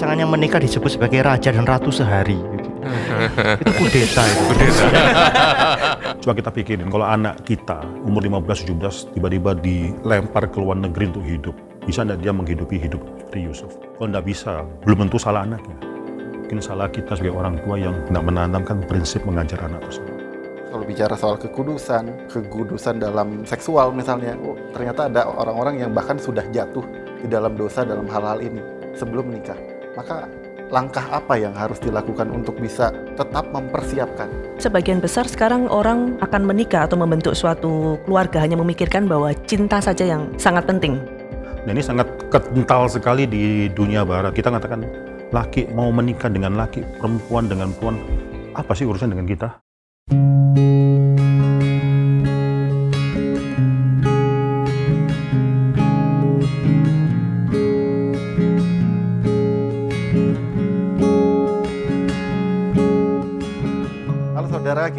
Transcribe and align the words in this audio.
pasangan 0.00 0.16
yang 0.16 0.32
menikah 0.32 0.56
disebut 0.56 0.96
sebagai 0.96 1.20
raja 1.20 1.52
dan 1.52 1.68
ratu 1.68 1.92
sehari. 1.92 2.40
itu 3.60 3.72
kudeta 3.76 4.24
itu. 4.24 4.44
Coba 6.24 6.32
kita 6.32 6.48
pikirin, 6.48 6.88
kalau 6.88 7.04
anak 7.04 7.44
kita 7.44 7.84
umur 8.08 8.24
15-17 8.24 9.12
tiba-tiba 9.12 9.52
dilempar 9.60 10.48
ke 10.48 10.56
luar 10.56 10.80
negeri 10.80 11.12
untuk 11.12 11.20
hidup, 11.28 11.52
bisa 11.84 12.00
nggak 12.08 12.16
dia 12.24 12.32
menghidupi 12.32 12.80
hidup 12.80 13.04
seperti 13.20 13.44
Yusuf? 13.44 13.76
Kalau 13.76 14.08
nggak 14.08 14.24
bisa, 14.24 14.64
belum 14.88 15.04
tentu 15.04 15.20
salah 15.20 15.44
anaknya. 15.44 15.76
Mungkin 16.48 16.64
salah 16.64 16.88
kita 16.88 17.20
sebagai 17.20 17.36
orang 17.36 17.60
tua 17.60 17.76
yang 17.76 17.92
tidak 18.08 18.24
menanamkan 18.24 18.80
prinsip 18.88 19.20
mengajar 19.28 19.60
anak 19.68 19.84
tersebut. 19.84 20.16
Kalau 20.72 20.84
bicara 20.88 21.12
soal 21.12 21.36
kekudusan, 21.36 22.32
kekudusan 22.32 23.04
dalam 23.04 23.44
seksual 23.44 23.92
misalnya, 23.92 24.32
oh, 24.48 24.56
ternyata 24.72 25.12
ada 25.12 25.28
orang-orang 25.28 25.84
yang 25.84 25.92
bahkan 25.92 26.16
sudah 26.16 26.48
jatuh 26.56 26.88
di 27.20 27.28
dalam 27.28 27.52
dosa 27.52 27.84
dalam 27.84 28.08
hal-hal 28.08 28.40
ini 28.40 28.64
sebelum 28.96 29.28
menikah. 29.28 29.69
Maka 29.98 30.30
langkah 30.70 31.02
apa 31.10 31.34
yang 31.34 31.50
harus 31.50 31.82
dilakukan 31.82 32.30
untuk 32.30 32.54
bisa 32.62 32.94
tetap 33.18 33.50
mempersiapkan? 33.50 34.30
Sebagian 34.62 35.02
besar 35.02 35.26
sekarang 35.26 35.66
orang 35.66 36.14
akan 36.22 36.46
menikah 36.46 36.86
atau 36.86 36.94
membentuk 36.94 37.34
suatu 37.34 37.98
keluarga 38.06 38.38
hanya 38.38 38.54
memikirkan 38.54 39.10
bahwa 39.10 39.34
cinta 39.50 39.82
saja 39.82 40.06
yang 40.06 40.30
sangat 40.38 40.66
penting. 40.70 41.02
Dan 41.66 41.76
ini 41.76 41.84
sangat 41.84 42.06
kental 42.30 42.86
sekali 42.86 43.26
di 43.26 43.66
dunia 43.74 44.06
barat. 44.06 44.32
Kita 44.32 44.48
mengatakan 44.48 44.86
laki 45.34 45.68
mau 45.74 45.90
menikah 45.90 46.30
dengan 46.30 46.54
laki, 46.54 46.86
perempuan 47.02 47.50
dengan 47.50 47.74
perempuan. 47.74 47.98
Apa 48.54 48.72
sih 48.72 48.86
urusan 48.86 49.10
dengan 49.10 49.26
kita? 49.26 49.48
Halo 50.10 50.79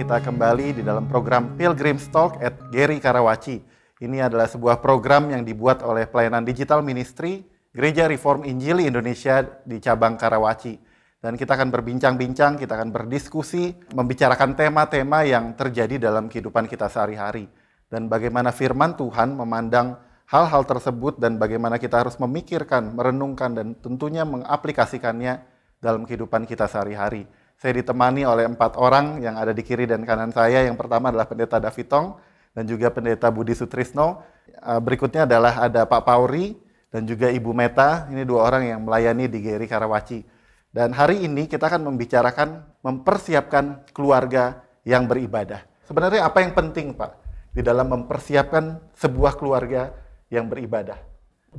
kita 0.01 0.17
kembali 0.17 0.73
di 0.73 0.81
dalam 0.81 1.05
program 1.05 1.53
Pilgrim's 1.53 2.09
Talk 2.09 2.41
at 2.41 2.57
Gary 2.73 2.97
Karawaci. 2.97 3.61
Ini 4.01 4.25
adalah 4.25 4.49
sebuah 4.49 4.81
program 4.81 5.29
yang 5.29 5.45
dibuat 5.45 5.85
oleh 5.85 6.09
pelayanan 6.09 6.41
digital 6.41 6.81
ministry 6.81 7.45
Gereja 7.69 8.09
Reform 8.09 8.41
Injili 8.49 8.89
Indonesia 8.89 9.45
di 9.61 9.77
cabang 9.77 10.17
Karawaci. 10.17 10.73
Dan 11.21 11.37
kita 11.37 11.53
akan 11.53 11.69
berbincang-bincang, 11.69 12.57
kita 12.57 12.81
akan 12.81 12.89
berdiskusi, 12.89 13.77
membicarakan 13.93 14.57
tema-tema 14.57 15.21
yang 15.21 15.53
terjadi 15.53 16.01
dalam 16.01 16.33
kehidupan 16.33 16.65
kita 16.65 16.89
sehari-hari. 16.89 17.45
Dan 17.85 18.09
bagaimana 18.09 18.49
firman 18.49 18.97
Tuhan 18.97 19.37
memandang 19.37 20.01
hal-hal 20.33 20.65
tersebut 20.65 21.21
dan 21.21 21.37
bagaimana 21.37 21.77
kita 21.77 22.01
harus 22.01 22.17
memikirkan, 22.17 22.97
merenungkan, 22.97 23.53
dan 23.53 23.77
tentunya 23.77 24.25
mengaplikasikannya 24.25 25.45
dalam 25.77 26.09
kehidupan 26.09 26.49
kita 26.49 26.65
sehari-hari. 26.65 27.29
Saya 27.61 27.77
ditemani 27.77 28.25
oleh 28.25 28.49
empat 28.49 28.73
orang 28.81 29.21
yang 29.21 29.37
ada 29.37 29.53
di 29.53 29.61
kiri 29.61 29.85
dan 29.85 30.01
kanan 30.01 30.33
saya. 30.33 30.65
Yang 30.65 30.81
pertama 30.81 31.13
adalah 31.13 31.29
Pendeta 31.29 31.61
Davitong 31.61 32.17
dan 32.57 32.65
juga 32.65 32.89
Pendeta 32.89 33.29
Budi 33.29 33.53
Sutrisno. 33.53 34.25
Eh, 34.49 34.81
Berikutnya 34.81 35.29
adalah 35.29 35.61
ada 35.61 35.85
Pak 35.85 36.01
Pauri 36.01 36.57
dan 36.89 37.05
juga 37.05 37.29
Ibu 37.29 37.53
Meta. 37.53 38.09
Ini 38.09 38.25
dua 38.25 38.49
orang 38.49 38.65
yang 38.65 38.81
melayani 38.81 39.29
di 39.29 39.45
GRI 39.45 39.69
Karawaci. 39.69 40.25
Dan 40.73 40.97
hari 40.97 41.21
ini 41.21 41.45
kita 41.45 41.69
akan 41.69 41.85
membicarakan 41.85 42.81
mempersiapkan 42.81 43.93
keluarga 43.93 44.65
yang 44.81 45.05
beribadah. 45.05 45.61
Sebenarnya 45.85 46.25
apa 46.25 46.41
yang 46.41 46.57
penting 46.57 46.97
Pak 46.97 47.11
di 47.53 47.61
dalam 47.61 47.93
mempersiapkan 47.93 48.89
sebuah 48.97 49.37
keluarga 49.37 49.93
yang 50.33 50.49
beribadah? 50.49 50.97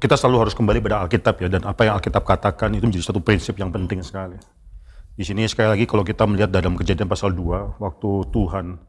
Kita 0.02 0.18
selalu 0.18 0.50
harus 0.50 0.54
kembali 0.58 0.82
pada 0.82 1.06
Alkitab 1.06 1.46
ya, 1.46 1.48
dan 1.52 1.62
apa 1.68 1.86
yang 1.86 1.94
Alkitab 2.00 2.26
katakan 2.26 2.74
itu 2.74 2.90
menjadi 2.90 3.06
satu 3.12 3.22
prinsip 3.22 3.54
yang 3.60 3.70
penting 3.70 4.02
sekali. 4.02 4.40
Di 5.12 5.28
sini 5.28 5.44
sekali 5.44 5.68
lagi 5.68 5.84
kalau 5.84 6.00
kita 6.00 6.24
melihat 6.24 6.48
dalam 6.48 6.72
kejadian 6.72 7.04
pasal 7.04 7.36
2, 7.36 7.76
waktu 7.76 8.10
Tuhan 8.32 8.80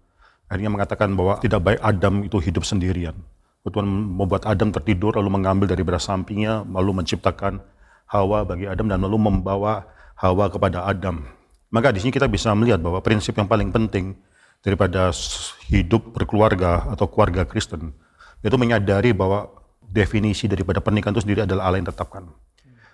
akhirnya 0.48 0.72
mengatakan 0.72 1.12
bahwa 1.20 1.36
tidak 1.44 1.60
baik 1.60 1.80
Adam 1.84 2.24
itu 2.24 2.40
hidup 2.40 2.64
sendirian. 2.64 3.16
Tuhan 3.64 3.88
membuat 3.88 4.44
Adam 4.48 4.72
tertidur 4.72 5.16
lalu 5.16 5.40
mengambil 5.40 5.72
dari 5.72 5.84
belah 5.88 6.00
sampingnya 6.00 6.68
lalu 6.68 7.04
menciptakan 7.04 7.64
Hawa 8.12 8.44
bagi 8.44 8.68
Adam 8.68 8.92
dan 8.92 9.00
lalu 9.04 9.20
membawa 9.20 9.88
Hawa 10.20 10.52
kepada 10.52 10.88
Adam. 10.88 11.28
Maka 11.72 11.92
di 11.92 12.00
sini 12.04 12.12
kita 12.16 12.28
bisa 12.32 12.52
melihat 12.56 12.80
bahwa 12.80 13.04
prinsip 13.04 13.36
yang 13.36 13.48
paling 13.48 13.72
penting 13.72 14.16
daripada 14.64 15.12
hidup 15.68 16.12
berkeluarga 16.16 16.88
atau 16.92 17.08
keluarga 17.08 17.44
Kristen 17.44 17.92
itu 18.44 18.56
menyadari 18.60 19.12
bahwa 19.16 19.48
definisi 19.84 20.48
daripada 20.48 20.80
pernikahan 20.80 21.16
itu 21.16 21.24
sendiri 21.24 21.48
adalah 21.48 21.68
Allah 21.68 21.80
yang 21.84 21.90
tetapkan. 21.92 22.24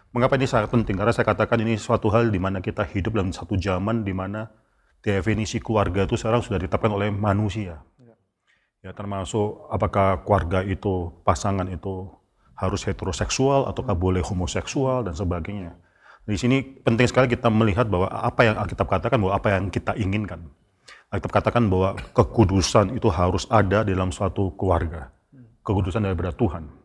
Mengapa 0.10 0.42
ini 0.42 0.50
sangat 0.50 0.74
penting? 0.74 0.98
Karena 0.98 1.14
saya 1.14 1.28
katakan 1.30 1.62
ini 1.62 1.78
suatu 1.78 2.10
hal 2.10 2.34
di 2.34 2.42
mana 2.42 2.66
kita 2.66 2.82
hidup 2.82 3.14
dalam 3.14 3.30
satu 3.30 3.54
zaman 3.54 4.02
di 4.02 4.10
mana 4.10 4.50
definisi 5.06 5.62
keluarga 5.62 6.10
itu 6.10 6.18
sekarang 6.18 6.42
sudah 6.42 6.58
ditetapkan 6.58 6.90
oleh 6.90 7.14
manusia. 7.14 7.86
Ya, 8.80 8.96
termasuk 8.96 9.68
apakah 9.68 10.24
keluarga 10.24 10.64
itu, 10.64 11.12
pasangan 11.28 11.68
itu 11.68 12.08
harus 12.56 12.82
heteroseksual 12.88 13.68
ataukah 13.68 13.94
boleh 13.94 14.24
homoseksual 14.24 15.04
dan 15.04 15.14
sebagainya. 15.14 15.76
Di 16.24 16.40
sini 16.40 16.64
penting 16.64 17.06
sekali 17.06 17.28
kita 17.28 17.52
melihat 17.52 17.92
bahwa 17.92 18.08
apa 18.08 18.48
yang 18.48 18.56
Alkitab 18.56 18.88
katakan 18.88 19.20
bahwa 19.20 19.34
apa 19.36 19.48
yang 19.52 19.68
kita 19.68 19.94
inginkan. 20.00 20.48
Alkitab 21.12 21.44
katakan 21.44 21.68
bahwa 21.68 22.00
kekudusan 22.16 22.96
itu 22.96 23.12
harus 23.12 23.46
ada 23.52 23.84
dalam 23.84 24.16
suatu 24.16 24.56
keluarga. 24.56 25.12
Kekudusan 25.62 26.08
daripada 26.08 26.32
Tuhan. 26.32 26.79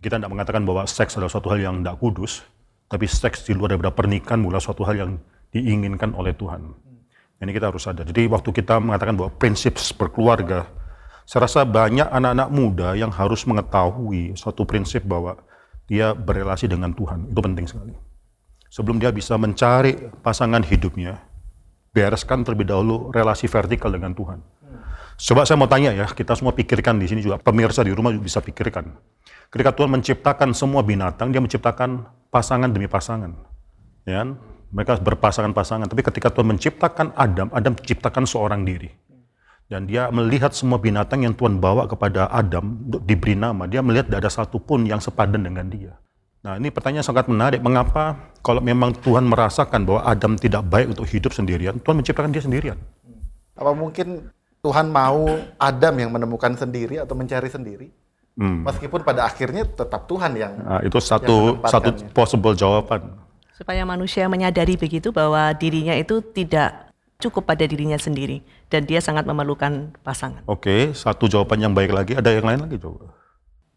Kita 0.00 0.16
tidak 0.16 0.32
mengatakan 0.32 0.64
bahwa 0.64 0.88
seks 0.88 1.20
adalah 1.20 1.28
suatu 1.28 1.52
hal 1.52 1.60
yang 1.60 1.84
tidak 1.84 2.00
kudus, 2.00 2.40
tapi 2.88 3.04
seks 3.04 3.44
di 3.44 3.52
luar 3.52 3.76
daripada 3.76 3.92
pernikahan 3.92 4.40
bukanlah 4.40 4.64
suatu 4.64 4.82
hal 4.88 4.96
yang 4.96 5.10
diinginkan 5.52 6.16
oleh 6.16 6.32
Tuhan. 6.32 6.72
Ini 7.40 7.50
kita 7.52 7.72
harus 7.72 7.84
sadar. 7.84 8.04
Jadi 8.08 8.28
waktu 8.28 8.48
kita 8.52 8.80
mengatakan 8.80 9.16
bahwa 9.16 9.32
prinsip 9.36 9.76
berkeluarga, 9.96 10.68
saya 11.24 11.46
rasa 11.48 11.64
banyak 11.64 12.08
anak-anak 12.08 12.48
muda 12.52 12.88
yang 12.96 13.08
harus 13.12 13.44
mengetahui 13.48 14.36
suatu 14.36 14.64
prinsip 14.68 15.04
bahwa 15.04 15.40
dia 15.88 16.12
berelasi 16.12 16.68
dengan 16.68 16.92
Tuhan. 16.92 17.32
Itu 17.32 17.40
penting 17.40 17.66
sekali. 17.68 17.94
Sebelum 18.70 19.02
dia 19.02 19.10
bisa 19.10 19.34
mencari 19.40 19.96
pasangan 20.22 20.62
hidupnya, 20.62 21.18
bereskan 21.90 22.46
terlebih 22.46 22.70
dahulu 22.70 23.10
relasi 23.10 23.50
vertikal 23.50 23.90
dengan 23.90 24.14
Tuhan. 24.14 24.38
Coba 25.20 25.44
saya 25.44 25.60
mau 25.60 25.68
tanya 25.68 25.92
ya, 25.92 26.08
kita 26.08 26.32
semua 26.32 26.56
pikirkan 26.56 26.96
di 26.96 27.04
sini 27.04 27.20
juga, 27.20 27.36
pemirsa 27.36 27.84
di 27.84 27.92
rumah 27.92 28.08
juga 28.08 28.24
bisa 28.24 28.40
pikirkan. 28.40 28.88
Ketika 29.52 29.76
Tuhan 29.76 29.92
menciptakan 29.92 30.56
semua 30.56 30.80
binatang, 30.80 31.28
dia 31.28 31.44
menciptakan 31.44 32.08
pasangan 32.32 32.72
demi 32.72 32.88
pasangan. 32.88 33.36
Ya, 34.08 34.24
kan? 34.24 34.40
mereka 34.70 34.96
berpasangan-pasangan. 35.02 35.90
Tapi 35.90 36.02
ketika 36.06 36.30
Tuhan 36.30 36.56
menciptakan 36.56 37.12
Adam, 37.18 37.50
Adam 37.50 37.74
menciptakan 37.74 38.24
seorang 38.24 38.62
diri. 38.62 38.90
Dan 39.70 39.86
dia 39.86 40.10
melihat 40.10 40.50
semua 40.50 40.82
binatang 40.82 41.22
yang 41.22 41.34
Tuhan 41.34 41.62
bawa 41.62 41.86
kepada 41.86 42.26
Adam 42.26 42.82
diberi 43.06 43.38
nama. 43.38 43.70
Dia 43.70 43.86
melihat 43.86 44.10
tidak 44.10 44.26
ada 44.26 44.30
satupun 44.30 44.82
yang 44.82 44.98
sepadan 44.98 45.46
dengan 45.46 45.70
dia. 45.70 45.94
Nah 46.42 46.58
ini 46.58 46.74
pertanyaan 46.74 47.06
sangat 47.06 47.30
menarik. 47.30 47.62
Mengapa 47.62 48.34
kalau 48.42 48.58
memang 48.58 48.90
Tuhan 48.98 49.22
merasakan 49.30 49.86
bahwa 49.86 50.02
Adam 50.02 50.34
tidak 50.34 50.66
baik 50.66 50.90
untuk 50.90 51.06
hidup 51.06 51.30
sendirian, 51.30 51.78
Tuhan 51.78 52.02
menciptakan 52.02 52.34
dia 52.34 52.42
sendirian? 52.42 52.78
Apa 53.54 53.70
mungkin 53.70 54.26
Tuhan 54.60 54.92
mau 54.92 55.24
Adam 55.56 55.94
yang 55.96 56.10
menemukan 56.12 56.52
sendiri 56.52 57.00
atau 57.00 57.16
mencari 57.16 57.48
sendiri? 57.48 57.88
Hmm. 58.36 58.64
Meskipun 58.64 59.04
pada 59.04 59.26
akhirnya 59.28 59.64
tetap 59.64 60.04
Tuhan 60.08 60.32
yang 60.36 60.52
Nah, 60.60 60.80
itu 60.84 60.96
satu 61.00 61.60
menempatkannya. 61.60 61.72
satu 61.72 61.88
possible 62.12 62.54
jawaban. 62.56 63.16
Supaya 63.56 63.84
manusia 63.84 64.24
menyadari 64.28 64.76
begitu 64.80 65.12
bahwa 65.12 65.52
dirinya 65.52 65.92
itu 65.92 66.24
tidak 66.32 66.88
cukup 67.20 67.44
pada 67.44 67.68
dirinya 67.68 68.00
sendiri 68.00 68.40
dan 68.72 68.88
dia 68.88 69.04
sangat 69.04 69.28
memerlukan 69.28 69.92
pasangan. 70.00 70.40
Oke, 70.48 70.96
satu 70.96 71.28
jawaban 71.28 71.60
yang 71.60 71.76
baik 71.76 71.92
lagi. 71.92 72.12
Ada 72.16 72.40
yang 72.40 72.48
lain 72.48 72.60
lagi 72.64 72.80
coba. 72.80 73.12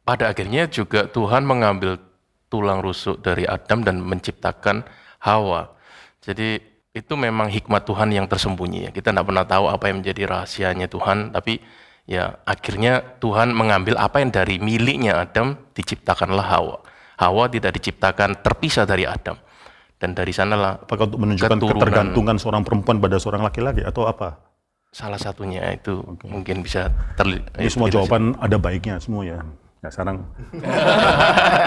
Pada 0.03 0.31
akhirnya 0.31 0.67
juga 0.71 1.07
Tuhan 1.11 1.43
mengambil 1.43 1.99
tulang 2.47 2.79
rusuk 2.79 3.19
dari 3.19 3.43
Adam 3.43 3.83
dan 3.83 3.99
menciptakan 3.99 4.87
Hawa. 5.19 5.75
Jadi 6.23 6.59
itu 6.93 7.13
memang 7.17 7.49
hikmat 7.49 7.89
Tuhan 7.89 8.13
yang 8.13 8.29
tersembunyi 8.29 8.87
ya. 8.87 8.91
Kita 8.93 9.09
tidak 9.09 9.25
pernah 9.25 9.45
tahu 9.49 9.65
apa 9.65 9.89
yang 9.89 10.05
menjadi 10.05 10.29
rahasianya 10.29 10.85
Tuhan, 10.85 11.33
tapi 11.33 11.57
ya 12.05 12.37
akhirnya 12.45 13.01
Tuhan 13.17 13.49
mengambil 13.49 13.97
apa 13.97 14.21
yang 14.21 14.29
dari 14.29 14.61
miliknya 14.61 15.25
Adam 15.25 15.57
diciptakanlah 15.73 16.45
Hawa. 16.45 16.77
Hawa 17.17 17.49
tidak 17.49 17.81
diciptakan 17.81 18.45
terpisah 18.45 18.85
dari 18.85 19.09
Adam. 19.09 19.37
Dan 19.97 20.11
dari 20.13 20.35
sanalah 20.35 20.83
Apakah 20.83 21.07
untuk 21.07 21.19
menunjukkan 21.23 21.57
Keturunan. 21.57 21.79
ketergantungan 21.79 22.35
seorang 22.35 22.61
perempuan 22.67 22.99
pada 22.99 23.17
seorang 23.17 23.41
laki-laki 23.41 23.81
atau 23.81 24.05
apa? 24.05 24.53
salah 24.93 25.17
satunya 25.17 25.73
itu 25.73 26.05
mungkin 26.21 26.61
bisa 26.61 26.93
terlihat. 27.17 27.57
Ini 27.57 27.65
semua 27.65 27.89
jawaban 27.89 28.37
ada 28.37 28.61
baiknya 28.61 29.01
semua 29.01 29.25
ya. 29.25 29.41
Ya 29.81 29.89
sekarang 29.89 30.21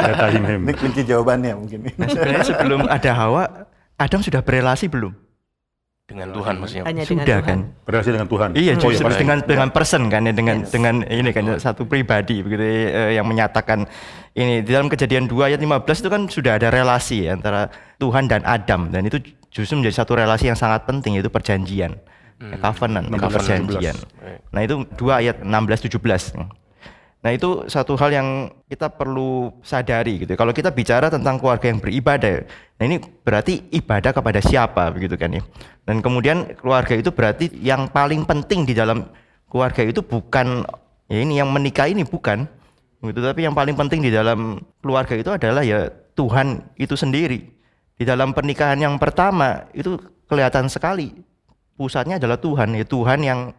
data 0.07 0.27
ini. 0.39 0.63
ini 0.63 0.73
kunci 0.79 1.03
jawabannya 1.03 1.53
mungkin. 1.59 1.91
Nah, 1.99 2.07
sebenarnya 2.07 2.45
sebelum 2.47 2.81
ada 2.87 3.11
Hawa, 3.19 3.45
Adam 3.97 4.21
sudah 4.21 4.45
berelasi 4.45 4.89
belum? 4.89 5.27
dengan 6.07 6.31
Tuhan 6.31 6.55
maksudnya. 6.63 6.85
Hanya 6.87 7.03
dengan 7.03 7.27
Sudah 7.27 7.39
Tuhan. 7.43 7.51
kan? 7.51 7.59
Berrelasi 7.83 8.11
dengan 8.15 8.29
Tuhan. 8.31 8.49
Iya, 8.55 8.73
Oh, 8.79 8.83
justru 8.95 9.07
pasti. 9.11 9.21
dengan 9.27 9.39
dengan 9.43 9.69
person 9.75 10.03
kan 10.07 10.23
ya 10.23 10.31
dengan 10.31 10.57
dengan 10.63 10.95
ini 11.03 11.31
kan 11.35 11.45
satu 11.59 11.83
pribadi 11.83 12.47
begitu 12.47 12.63
eh, 12.63 13.19
yang 13.19 13.27
menyatakan 13.27 13.91
ini 14.39 14.63
di 14.63 14.71
dalam 14.71 14.87
kejadian 14.87 15.27
2 15.27 15.51
ayat 15.51 15.59
15 15.59 15.99
itu 16.07 16.07
kan 16.07 16.23
sudah 16.31 16.63
ada 16.63 16.71
relasi 16.71 17.27
ya, 17.27 17.35
antara 17.35 17.67
Tuhan 17.99 18.31
dan 18.31 18.47
Adam 18.47 18.95
dan 18.95 19.03
itu 19.03 19.19
justru 19.51 19.83
menjadi 19.83 20.07
satu 20.07 20.15
relasi 20.15 20.47
yang 20.47 20.55
sangat 20.55 20.87
penting 20.87 21.19
yaitu 21.19 21.27
perjanjian. 21.27 21.99
Ya, 22.37 22.55
covenant, 22.61 23.09
itu 23.09 23.17
16, 23.17 23.33
perjanjian. 23.33 23.97
Nah, 24.53 24.61
itu 24.61 24.85
2 25.01 25.25
ayat 25.25 25.37
16 25.43 25.89
17. 25.89 26.37
Nah, 27.27 27.35
itu 27.35 27.67
satu 27.67 27.99
hal 27.99 28.15
yang 28.15 28.29
kita 28.71 28.87
perlu 28.87 29.51
sadari 29.59 30.23
gitu. 30.23 30.39
Kalau 30.39 30.55
kita 30.55 30.71
bicara 30.71 31.11
tentang 31.11 31.43
keluarga 31.43 31.67
yang 31.67 31.83
beribadah, 31.83 32.47
nah 32.79 32.87
ini 32.87 33.03
berarti 33.03 33.67
ibadah 33.75 34.15
kepada 34.15 34.39
siapa 34.39 34.95
begitu 34.95 35.19
kan 35.19 35.35
ya. 35.35 35.43
Dan 35.83 36.07
kemudian 36.07 36.55
keluarga 36.55 36.95
itu 36.95 37.11
berarti 37.11 37.51
yang 37.59 37.91
paling 37.91 38.23
penting 38.23 38.63
di 38.63 38.79
dalam 38.79 39.11
keluarga 39.51 39.83
itu 39.83 40.07
bukan 40.07 40.63
ya 41.11 41.19
ini 41.19 41.43
yang 41.43 41.51
menikah 41.51 41.91
ini 41.91 42.07
bukan 42.07 42.47
gitu, 43.03 43.19
tapi 43.19 43.43
yang 43.43 43.59
paling 43.59 43.75
penting 43.75 44.07
di 44.07 44.15
dalam 44.15 44.63
keluarga 44.79 45.19
itu 45.19 45.35
adalah 45.35 45.67
ya 45.67 45.91
Tuhan 46.15 46.63
itu 46.79 46.95
sendiri. 46.95 47.43
Di 47.99 48.07
dalam 48.07 48.39
pernikahan 48.39 48.79
yang 48.79 49.03
pertama 49.03 49.67
itu 49.75 49.99
kelihatan 50.31 50.71
sekali 50.71 51.11
pusatnya 51.75 52.23
adalah 52.23 52.39
Tuhan, 52.39 52.71
ya 52.79 52.87
Tuhan 52.87 53.19
yang 53.27 53.51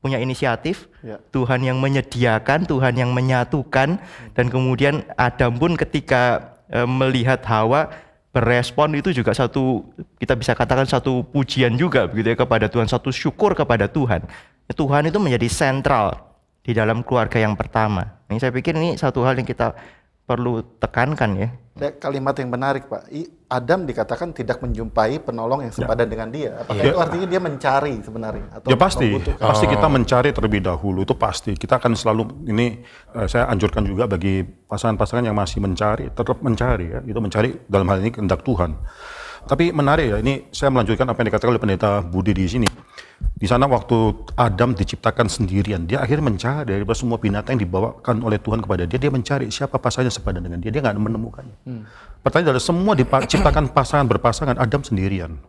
punya 0.00 0.16
inisiatif, 0.20 0.88
Ya. 1.00 1.16
Tuhan 1.32 1.64
yang 1.64 1.80
menyediakan, 1.80 2.68
Tuhan 2.68 2.92
yang 2.92 3.12
menyatukan, 3.12 3.96
dan 4.36 4.46
kemudian 4.52 5.00
Adam 5.16 5.56
pun 5.56 5.72
ketika 5.76 6.56
eh, 6.68 6.84
melihat 6.84 7.40
Hawa 7.48 7.88
berespon 8.30 8.94
itu 8.94 9.10
juga 9.10 9.34
satu 9.34 9.82
kita 10.20 10.36
bisa 10.38 10.52
katakan 10.54 10.86
satu 10.86 11.26
pujian 11.26 11.74
juga 11.74 12.06
begitu 12.06 12.32
ya 12.32 12.36
kepada 12.36 12.68
Tuhan, 12.68 12.86
satu 12.86 13.08
syukur 13.08 13.56
kepada 13.56 13.88
Tuhan. 13.88 14.24
Tuhan 14.70 15.02
itu 15.10 15.18
menjadi 15.18 15.48
sentral 15.50 16.14
di 16.62 16.76
dalam 16.76 17.02
keluarga 17.02 17.42
yang 17.42 17.58
pertama. 17.58 18.20
Ini 18.30 18.38
saya 18.38 18.52
pikir 18.54 18.76
ini 18.78 18.94
satu 18.94 19.26
hal 19.26 19.34
yang 19.34 19.48
kita 19.48 19.74
perlu 20.30 20.62
tekankan 20.78 21.30
ya. 21.34 21.48
Kalimat 21.98 22.36
yang 22.36 22.52
menarik 22.52 22.86
Pak. 22.86 23.08
Adam 23.50 23.82
dikatakan 23.82 24.30
tidak 24.30 24.62
menjumpai 24.62 25.18
penolong 25.26 25.64
yang 25.66 25.74
sepadan 25.74 26.06
dengan 26.06 26.28
dia. 26.30 26.62
Apakah 26.62 26.76
Ya. 26.78 26.92
itu 26.92 26.98
artinya 27.00 27.26
dia 27.26 27.40
mencari 27.40 27.94
sebenarnya? 27.98 28.46
Atau 28.52 28.68
Ya 28.70 28.76
pasti, 28.78 29.08
membutuhkan? 29.10 29.48
pasti 29.48 29.64
kita 29.66 29.86
mencari 29.90 30.28
terlebih 30.30 30.60
dahulu 30.60 31.02
itu 31.02 31.14
pasti. 31.18 31.56
Kita 31.58 31.80
akan 31.82 31.98
selalu 31.98 32.22
ini 32.46 32.78
eh, 33.16 33.26
saya 33.26 33.50
anjurkan 33.50 33.82
juga 33.82 34.06
bagi 34.06 34.44
pasangan-pasangan 34.44 35.24
yang 35.26 35.34
masih 35.34 35.58
mencari, 35.58 36.12
tetap 36.14 36.38
mencari 36.44 36.86
ya, 36.94 37.00
itu 37.02 37.18
mencari 37.18 37.48
dalam 37.66 37.88
hal 37.90 37.98
ini 38.04 38.10
kehendak 38.14 38.44
Tuhan. 38.46 38.76
Tapi 39.40 39.72
menarik 39.72 40.06
ya, 40.14 40.16
ini 40.20 40.52
saya 40.52 40.68
melanjutkan 40.68 41.08
apa 41.08 41.16
yang 41.24 41.28
dikatakan 41.32 41.50
oleh 41.56 41.62
pendeta 41.64 42.04
Budi 42.04 42.36
di 42.36 42.44
sini. 42.44 42.68
Di 43.40 43.48
sana 43.48 43.64
waktu 43.64 44.12
Adam 44.36 44.76
diciptakan 44.76 45.24
sendirian, 45.32 45.88
dia 45.88 46.04
akhirnya 46.04 46.28
mencari 46.28 46.76
dari 46.76 46.84
semua 46.92 47.16
binatang 47.16 47.56
yang 47.56 47.64
dibawakan 47.64 48.20
oleh 48.20 48.36
Tuhan 48.36 48.60
kepada 48.60 48.84
dia, 48.84 49.00
dia 49.00 49.08
mencari 49.08 49.48
siapa 49.48 49.80
pasangan 49.80 50.12
sepadan 50.12 50.44
dengan 50.44 50.60
dia, 50.60 50.68
dia 50.68 50.84
nggak 50.84 51.00
menemukannya. 51.00 51.56
Pertanyaan 52.20 52.52
adalah 52.52 52.60
semua 52.60 52.92
diciptakan 52.92 53.72
pasangan 53.72 54.04
berpasangan, 54.12 54.60
Adam 54.60 54.84
sendirian. 54.84 55.40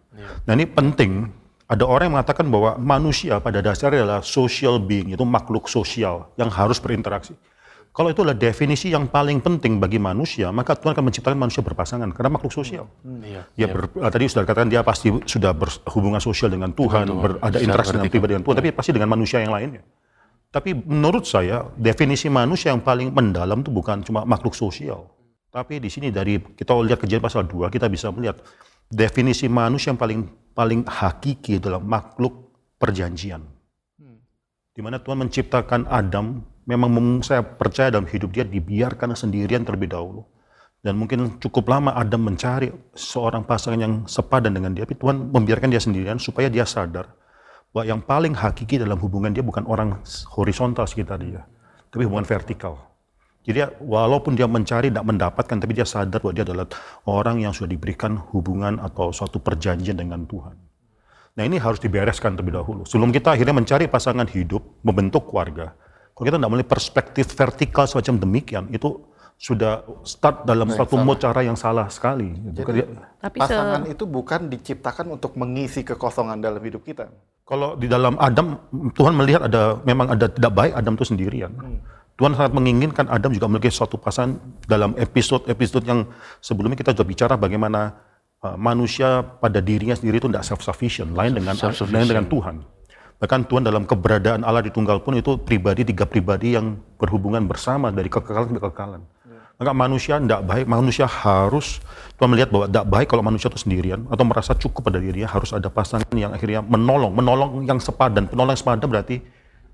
Nah 0.48 0.54
ini 0.56 0.72
penting, 0.72 1.28
ada 1.68 1.84
orang 1.84 2.08
yang 2.08 2.16
mengatakan 2.16 2.48
bahwa 2.48 2.80
manusia 2.80 3.44
pada 3.44 3.60
dasarnya 3.60 4.08
adalah 4.08 4.24
social 4.24 4.80
being, 4.80 5.12
itu 5.12 5.24
makhluk 5.28 5.68
sosial 5.68 6.32
yang 6.40 6.48
harus 6.48 6.80
berinteraksi. 6.80 7.36
Kalau 7.92 8.08
itu 8.08 8.24
adalah 8.24 8.40
definisi 8.40 8.88
yang 8.88 9.12
paling 9.12 9.44
penting 9.44 9.76
bagi 9.76 10.00
manusia, 10.00 10.48
maka 10.56 10.80
Tuhan 10.80 10.96
akan 10.96 11.12
menciptakan 11.12 11.36
manusia 11.36 11.60
berpasangan 11.60 12.08
karena 12.16 12.32
makhluk 12.32 12.56
sosial. 12.56 12.88
Iya. 13.04 13.44
Ya 13.60 13.68
ber- 13.68 13.92
eh, 13.92 14.08
tadi 14.08 14.32
sudah 14.32 14.48
dikatakan 14.48 14.72
dia 14.72 14.80
pasti 14.80 15.12
sudah 15.28 15.52
berhubungan 15.52 16.24
sosial 16.24 16.48
dengan 16.56 16.72
Tuhan, 16.72 17.12
ber- 17.20 17.44
ada 17.44 17.60
interaksi 17.60 17.92
dengan 17.92 18.08
pribadi 18.08 18.32
dengan 18.40 18.46
Tuhan, 18.48 18.58
tapi 18.64 18.70
pasti 18.72 18.92
dengan 18.96 19.10
manusia 19.12 19.44
yang 19.44 19.52
lainnya. 19.52 19.84
Tapi 20.52 20.72
menurut 20.76 21.28
saya 21.28 21.68
definisi 21.76 22.32
manusia 22.32 22.72
yang 22.72 22.80
paling 22.80 23.12
mendalam 23.12 23.60
itu 23.60 23.72
bukan 23.72 24.04
cuma 24.08 24.24
makhluk 24.24 24.56
sosial. 24.56 25.12
Tapi 25.52 25.84
di 25.84 25.92
sini 25.92 26.16
dari 26.16 26.40
kita 26.40 26.72
lihat 26.72 26.96
kejadian 26.96 27.24
pasal 27.28 27.44
2 27.44 27.68
kita 27.68 27.92
bisa 27.92 28.08
melihat 28.16 28.40
definisi 28.88 29.52
manusia 29.52 29.92
yang 29.92 30.00
paling 30.00 30.32
paling 30.56 30.88
hakiki 30.88 31.60
adalah 31.60 31.84
makhluk 31.84 32.56
perjanjian. 32.80 33.44
Di 34.72 34.80
mana 34.80 35.04
Tuhan 35.04 35.28
menciptakan 35.28 35.92
Adam, 35.92 36.40
memang 36.66 36.90
mem- 36.92 37.24
saya 37.26 37.42
percaya 37.44 37.94
dalam 37.94 38.06
hidup 38.10 38.34
dia 38.34 38.46
dibiarkan 38.46 39.14
sendirian 39.16 39.66
terlebih 39.66 39.92
dahulu. 39.92 40.26
Dan 40.82 40.98
mungkin 40.98 41.38
cukup 41.38 41.70
lama 41.70 41.94
Adam 41.94 42.26
mencari 42.26 42.74
seorang 42.98 43.46
pasangan 43.46 43.78
yang 43.78 43.94
sepadan 44.10 44.50
dengan 44.50 44.74
dia, 44.74 44.82
tapi 44.82 44.98
Tuhan 44.98 45.30
membiarkan 45.30 45.70
dia 45.70 45.78
sendirian 45.78 46.18
supaya 46.18 46.50
dia 46.50 46.66
sadar 46.66 47.14
bahwa 47.70 47.86
yang 47.86 48.02
paling 48.02 48.34
hakiki 48.34 48.82
dalam 48.82 48.98
hubungan 48.98 49.30
dia 49.30 49.46
bukan 49.46 49.64
orang 49.70 50.02
horizontal 50.34 50.90
sekitar 50.90 51.22
dia, 51.22 51.46
tapi 51.94 52.04
hubungan 52.10 52.26
vertikal. 52.26 52.82
Jadi 53.42 53.58
dia, 53.58 53.70
walaupun 53.78 54.38
dia 54.38 54.46
mencari 54.46 54.90
tidak 54.90 55.06
mendapatkan, 55.06 55.58
tapi 55.58 55.74
dia 55.74 55.86
sadar 55.86 56.18
bahwa 56.22 56.34
dia 56.34 56.46
adalah 56.46 56.66
orang 57.10 57.42
yang 57.42 57.54
sudah 57.54 57.70
diberikan 57.74 58.18
hubungan 58.34 58.78
atau 58.82 59.10
suatu 59.14 59.42
perjanjian 59.42 59.98
dengan 59.98 60.26
Tuhan. 60.26 60.58
Nah 61.38 61.44
ini 61.48 61.58
harus 61.58 61.80
dibereskan 61.80 62.36
terlebih 62.36 62.60
dahulu. 62.60 62.84
Sebelum 62.86 63.10
kita 63.10 63.34
akhirnya 63.34 63.56
mencari 63.56 63.86
pasangan 63.88 64.28
hidup, 64.30 64.82
membentuk 64.84 65.32
keluarga. 65.32 65.74
Kalau 66.12 66.26
kita 66.28 66.38
tidak 66.38 66.50
memiliki 66.52 66.70
perspektif 66.70 67.26
vertikal 67.34 67.86
semacam 67.88 68.16
demikian, 68.22 68.66
itu 68.70 69.02
sudah 69.42 69.82
start 70.06 70.46
dalam 70.46 70.70
suatu 70.70 71.02
mode 71.02 71.18
cara 71.18 71.42
yang 71.42 71.58
salah 71.58 71.90
sekali. 71.90 72.30
Jadi, 72.54 72.86
Tapi 73.18 73.38
se- 73.42 73.50
pasangan 73.50 73.82
itu 73.90 74.04
bukan 74.06 74.54
diciptakan 74.54 75.18
untuk 75.18 75.34
mengisi 75.34 75.82
kekosongan 75.82 76.38
dalam 76.38 76.62
hidup 76.62 76.86
kita. 76.86 77.10
Kalau 77.42 77.74
di 77.74 77.90
dalam 77.90 78.22
Adam, 78.22 78.54
Tuhan 78.94 79.18
melihat 79.18 79.42
ada 79.50 79.82
memang 79.82 80.14
ada 80.14 80.30
tidak 80.30 80.54
baik 80.54 80.74
Adam 80.78 80.94
itu 80.94 81.06
sendirian. 81.10 81.52
Tuhan 82.22 82.38
sangat 82.38 82.54
menginginkan 82.54 83.10
Adam 83.10 83.34
juga 83.34 83.50
memiliki 83.50 83.74
suatu 83.74 83.98
pasangan 83.98 84.38
dalam 84.70 84.94
episode-episode 84.94 85.90
yang 85.90 86.06
sebelumnya 86.38 86.78
kita 86.78 86.94
sudah 86.94 87.08
bicara 87.10 87.34
bagaimana 87.34 87.98
uh, 88.46 88.54
manusia 88.54 89.26
pada 89.42 89.58
dirinya 89.58 89.98
sendiri 89.98 90.22
itu 90.22 90.30
tidak 90.30 90.46
self-sufficient, 90.46 91.18
lain 91.18 91.34
dengan 91.34 91.58
Self-sufficient. 91.58 91.98
lain 91.98 92.06
dengan 92.06 92.26
Tuhan. 92.30 92.56
Bahkan 93.22 93.46
Tuhan 93.46 93.62
dalam 93.62 93.86
keberadaan 93.86 94.42
Allah 94.42 94.66
di 94.66 94.74
tunggal 94.74 95.06
pun 95.06 95.14
itu 95.14 95.38
pribadi, 95.38 95.86
tiga 95.86 96.10
pribadi 96.10 96.58
yang 96.58 96.82
berhubungan 96.98 97.46
bersama 97.46 97.94
dari 97.94 98.10
kekekalan 98.10 98.58
ke 98.58 98.60
kekekalan. 98.60 99.02
Maka 99.62 99.78
manusia 99.78 100.18
tidak 100.18 100.42
baik, 100.42 100.66
manusia 100.66 101.06
harus, 101.06 101.78
Tuhan 102.18 102.34
melihat 102.34 102.50
bahwa 102.50 102.66
tidak 102.66 102.86
baik 102.90 103.08
kalau 103.14 103.22
manusia 103.22 103.46
itu 103.46 103.62
sendirian 103.62 104.10
atau 104.10 104.26
merasa 104.26 104.58
cukup 104.58 104.90
pada 104.90 104.98
dirinya, 104.98 105.30
harus 105.30 105.54
ada 105.54 105.70
pasangan 105.70 106.10
yang 106.18 106.34
akhirnya 106.34 106.66
menolong, 106.66 107.14
menolong 107.14 107.62
yang 107.70 107.78
sepadan. 107.78 108.26
Penolong 108.26 108.58
yang 108.58 108.62
sepadan 108.66 108.90
berarti 108.90 109.22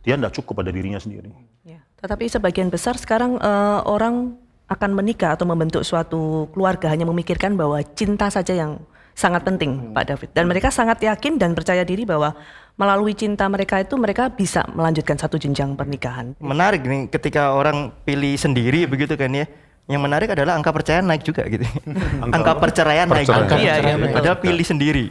dia 0.03 0.19
tidak 0.19 0.35
cukup 0.35 0.59
pada 0.59 0.75
dirinya 0.75 0.99
sendiri. 0.99 1.31
Ya. 1.63 1.79
Tetapi 2.03 2.27
sebagian 2.27 2.67
besar 2.67 2.99
sekarang 2.99 3.39
eh, 3.39 3.79
orang 3.87 4.35
akan 4.67 4.91
menikah 4.91 5.39
atau 5.39 5.47
membentuk 5.47 5.87
suatu 5.87 6.51
keluarga 6.51 6.91
hanya 6.91 7.07
memikirkan 7.07 7.55
bahwa 7.55 7.79
cinta 7.95 8.27
saja 8.27 8.51
yang 8.51 8.83
sangat 9.17 9.41
penting, 9.41 9.97
Pak 9.97 10.03
David. 10.05 10.29
Dan 10.37 10.45
mereka 10.45 10.69
sangat 10.69 11.01
yakin 11.01 11.41
dan 11.41 11.57
percaya 11.57 11.81
diri 11.81 12.05
bahwa 12.05 12.37
melalui 12.77 13.17
cinta 13.17 13.49
mereka 13.49 13.81
itu 13.81 13.97
mereka 13.97 14.29
bisa 14.29 14.61
melanjutkan 14.69 15.17
satu 15.17 15.41
jenjang 15.41 15.73
pernikahan. 15.73 16.37
Menarik 16.37 16.85
nih 16.85 17.09
ketika 17.09 17.57
orang 17.57 17.89
pilih 18.05 18.37
sendiri 18.37 18.85
begitu 18.85 19.17
kan 19.17 19.33
ya. 19.33 19.49
Yang 19.87 20.03
menarik 20.03 20.27
adalah 20.35 20.59
angka 20.59 20.75
perceraian 20.75 21.07
naik 21.07 21.23
juga 21.23 21.47
gitu. 21.47 21.63
angka 22.35 22.59
perceraian 22.59 23.07
naik 23.07 23.23
perceraian. 23.23 23.47
juga. 23.47 23.55
Iya, 23.55 23.73
iya, 23.79 23.95
betul. 23.95 24.15
Padahal 24.19 24.37
pilih 24.43 24.65
sendiri. 24.67 25.05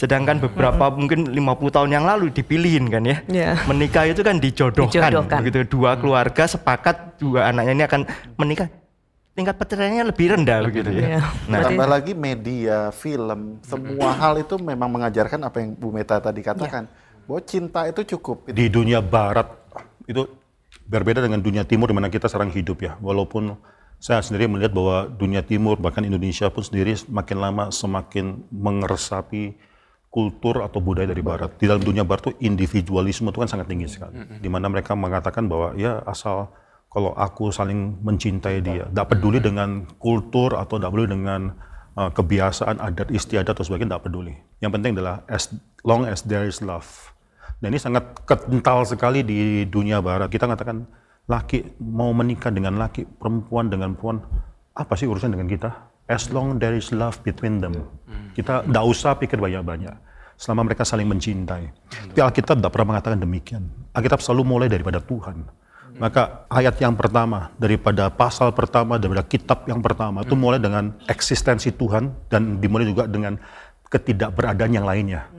Sedangkan 0.00 0.40
beberapa 0.40 0.88
mungkin 0.96 1.28
50 1.28 1.76
tahun 1.76 1.90
yang 1.92 2.04
lalu 2.08 2.32
dipilihin 2.32 2.88
kan 2.88 3.04
ya. 3.04 3.20
Iya. 3.28 3.60
Menikah 3.68 4.08
itu 4.08 4.24
kan 4.24 4.40
dijodohkan, 4.40 5.12
Dijodohkan. 5.12 5.38
begitu. 5.44 5.68
Dua 5.68 6.00
keluarga 6.00 6.48
sepakat 6.48 7.20
dua 7.20 7.52
anaknya 7.52 7.72
ini 7.76 7.84
akan 7.84 8.00
menikah. 8.40 8.72
Tingkat 9.34 9.58
perceraiannya 9.58 10.14
lebih 10.14 10.26
rendah 10.30 10.58
begitu 10.62 10.90
ya. 10.94 11.18
Iya. 11.18 11.20
Nah, 11.50 11.58
Tambah 11.66 11.88
lagi 11.90 12.14
media, 12.14 12.94
film, 12.94 13.58
semua 13.66 14.14
hal 14.14 14.38
itu 14.38 14.54
memang 14.62 14.86
mengajarkan 14.86 15.42
apa 15.42 15.58
yang 15.58 15.74
Bu 15.74 15.90
Meta 15.90 16.22
tadi 16.22 16.38
katakan. 16.38 16.86
Bahwa 17.26 17.40
cinta 17.42 17.82
itu 17.90 18.14
cukup. 18.14 18.46
Di 18.54 18.70
dunia 18.70 19.02
barat 19.02 19.50
itu 20.06 20.22
berbeda 20.86 21.18
dengan 21.18 21.42
dunia 21.42 21.66
timur 21.66 21.90
di 21.90 21.96
mana 21.98 22.06
kita 22.06 22.30
sekarang 22.30 22.54
hidup 22.54 22.78
ya. 22.78 22.94
Walaupun 23.02 23.58
saya 23.98 24.22
sendiri 24.22 24.46
melihat 24.46 24.70
bahwa 24.70 25.10
dunia 25.10 25.42
timur 25.42 25.82
bahkan 25.82 26.06
Indonesia 26.06 26.46
pun 26.52 26.62
sendiri 26.62 26.94
semakin 26.94 27.36
lama 27.40 27.64
semakin 27.74 28.38
mengeresapi 28.54 29.56
kultur 30.14 30.62
atau 30.62 30.78
budaya 30.78 31.10
dari 31.10 31.26
barat. 31.26 31.58
Di 31.58 31.66
dalam 31.66 31.82
dunia 31.82 32.06
barat 32.06 32.30
itu 32.30 32.38
individualisme 32.38 33.34
itu 33.34 33.38
kan 33.42 33.50
sangat 33.50 33.66
tinggi 33.66 33.90
sekali. 33.90 34.14
Di 34.38 34.46
mana 34.46 34.70
mereka 34.70 34.94
mengatakan 34.94 35.50
bahwa 35.50 35.74
ya 35.74 35.98
asal 36.06 36.54
kalau 36.94 37.10
aku 37.18 37.50
saling 37.50 37.98
mencintai 38.06 38.62
dia, 38.62 38.86
tidak 38.86 39.10
peduli 39.10 39.42
dengan 39.42 39.82
kultur 39.98 40.54
atau 40.54 40.78
tidak 40.78 40.94
peduli 40.94 41.10
dengan 41.18 41.50
uh, 41.98 42.06
kebiasaan 42.14 42.78
adat 42.78 43.10
istiadat 43.10 43.50
atau 43.50 43.66
sebagainya, 43.66 43.98
tidak 43.98 44.06
peduli. 44.06 44.38
Yang 44.62 44.72
penting 44.78 44.92
adalah 44.94 45.26
as 45.26 45.50
long 45.82 46.06
as 46.06 46.22
there 46.22 46.46
is 46.46 46.62
love. 46.62 46.86
Nah 47.58 47.66
ini 47.66 47.82
sangat 47.82 48.22
kental 48.30 48.86
sekali 48.86 49.26
di 49.26 49.66
dunia 49.66 49.98
barat. 49.98 50.30
Kita 50.30 50.46
katakan 50.46 50.86
laki 51.26 51.82
mau 51.82 52.14
menikah 52.14 52.54
dengan 52.54 52.78
laki, 52.78 53.02
perempuan 53.18 53.66
dengan 53.66 53.98
perempuan, 53.98 54.22
apa 54.78 54.94
sih 54.94 55.10
urusan 55.10 55.34
dengan 55.34 55.50
kita? 55.50 55.74
As 56.06 56.30
long 56.30 56.62
there 56.62 56.78
is 56.78 56.94
love 56.94 57.18
between 57.26 57.58
them. 57.58 57.74
Kita 58.38 58.62
tidak 58.62 58.84
usah 58.86 59.18
pikir 59.18 59.42
banyak-banyak. 59.42 60.14
selama 60.34 60.70
mereka 60.70 60.82
saling 60.82 61.06
mencintai. 61.06 61.64
Tapi 62.10 62.20
Alkitab 62.20 62.58
tidak 62.58 62.72
pernah 62.74 62.96
mengatakan 62.96 63.18
demikian. 63.22 63.70
Alkitab 63.94 64.18
selalu 64.18 64.42
mulai 64.42 64.68
daripada 64.70 64.98
Tuhan. 64.98 65.46
Maka 65.94 66.50
ayat 66.50 66.74
yang 66.82 66.98
pertama 66.98 67.54
daripada 67.54 68.10
pasal 68.10 68.50
pertama 68.50 68.98
daripada 68.98 69.22
kitab 69.22 69.62
yang 69.70 69.78
pertama 69.78 70.26
itu 70.26 70.34
mulai 70.34 70.58
dengan 70.58 70.90
eksistensi 71.06 71.70
Tuhan 71.70 72.10
dan 72.26 72.58
dimulai 72.58 72.90
juga 72.90 73.06
dengan 73.06 73.38
ketidakberadaan 73.86 74.72
yang 74.74 74.82
lainnya. 74.82 75.30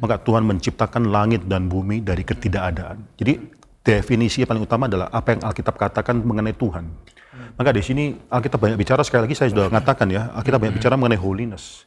Maka 0.00 0.16
Tuhan 0.24 0.48
menciptakan 0.48 1.12
langit 1.12 1.44
dan 1.44 1.68
bumi 1.68 2.00
dari 2.00 2.24
ketidakadaan. 2.24 3.04
Jadi 3.20 3.36
definisi 3.84 4.42
yang 4.42 4.48
paling 4.48 4.64
utama 4.64 4.88
adalah 4.88 5.12
apa 5.12 5.36
yang 5.36 5.40
Alkitab 5.44 5.76
katakan 5.76 6.24
mengenai 6.24 6.56
Tuhan. 6.56 6.88
Maka 7.60 7.70
di 7.74 7.82
sini 7.84 8.04
Alkitab 8.32 8.58
banyak 8.58 8.78
bicara 8.80 9.04
sekali 9.04 9.28
lagi 9.28 9.36
saya 9.36 9.52
sudah 9.52 9.68
mengatakan 9.68 10.08
ya, 10.08 10.32
Alkitab 10.34 10.58
banyak 10.62 10.76
bicara 10.80 10.94
mengenai 10.96 11.20
holiness. 11.20 11.84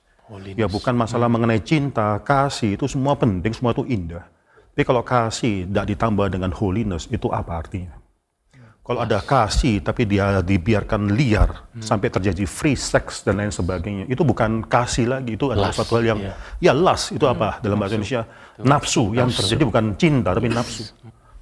Ya 0.55 0.67
bukan 0.71 0.95
masalah 0.95 1.27
mengenai 1.27 1.59
cinta, 1.59 2.15
kasih 2.23 2.79
itu 2.79 2.87
semua 2.87 3.19
penting, 3.19 3.51
semua 3.51 3.75
itu 3.75 3.83
indah. 3.83 4.23
Tapi 4.71 4.83
kalau 4.87 5.03
kasih 5.03 5.67
tidak 5.67 5.85
ditambah 5.91 6.31
dengan 6.31 6.55
holiness 6.55 7.11
itu 7.11 7.27
apa 7.27 7.59
artinya? 7.59 8.00
Kalau 8.81 8.97
ada 8.97 9.21
kasih 9.21 9.77
tapi 9.85 10.09
dia 10.09 10.41
dibiarkan 10.41 11.13
liar 11.13 11.69
hmm. 11.69 11.85
sampai 11.85 12.09
terjadi 12.09 12.49
free 12.49 12.73
sex 12.73 13.21
dan 13.21 13.37
lain 13.37 13.53
sebagainya, 13.53 14.09
itu 14.09 14.25
bukan 14.25 14.65
kasih 14.65 15.05
lagi, 15.05 15.37
itu 15.37 15.53
adalah 15.53 15.69
suatu 15.69 16.01
hal 16.01 16.17
yang 16.17 16.19
yeah. 16.19 16.35
ya 16.57 16.73
las 16.73 17.13
itu 17.13 17.21
apa 17.29 17.57
hmm. 17.57 17.61
dalam 17.61 17.77
bahasa 17.77 17.93
Indonesia 18.01 18.25
nafsu, 18.57 19.13
yang 19.13 19.29
terjadi 19.29 19.63
bukan 19.69 19.85
cinta 20.01 20.33
tapi 20.33 20.49
nafsu. 20.49 20.89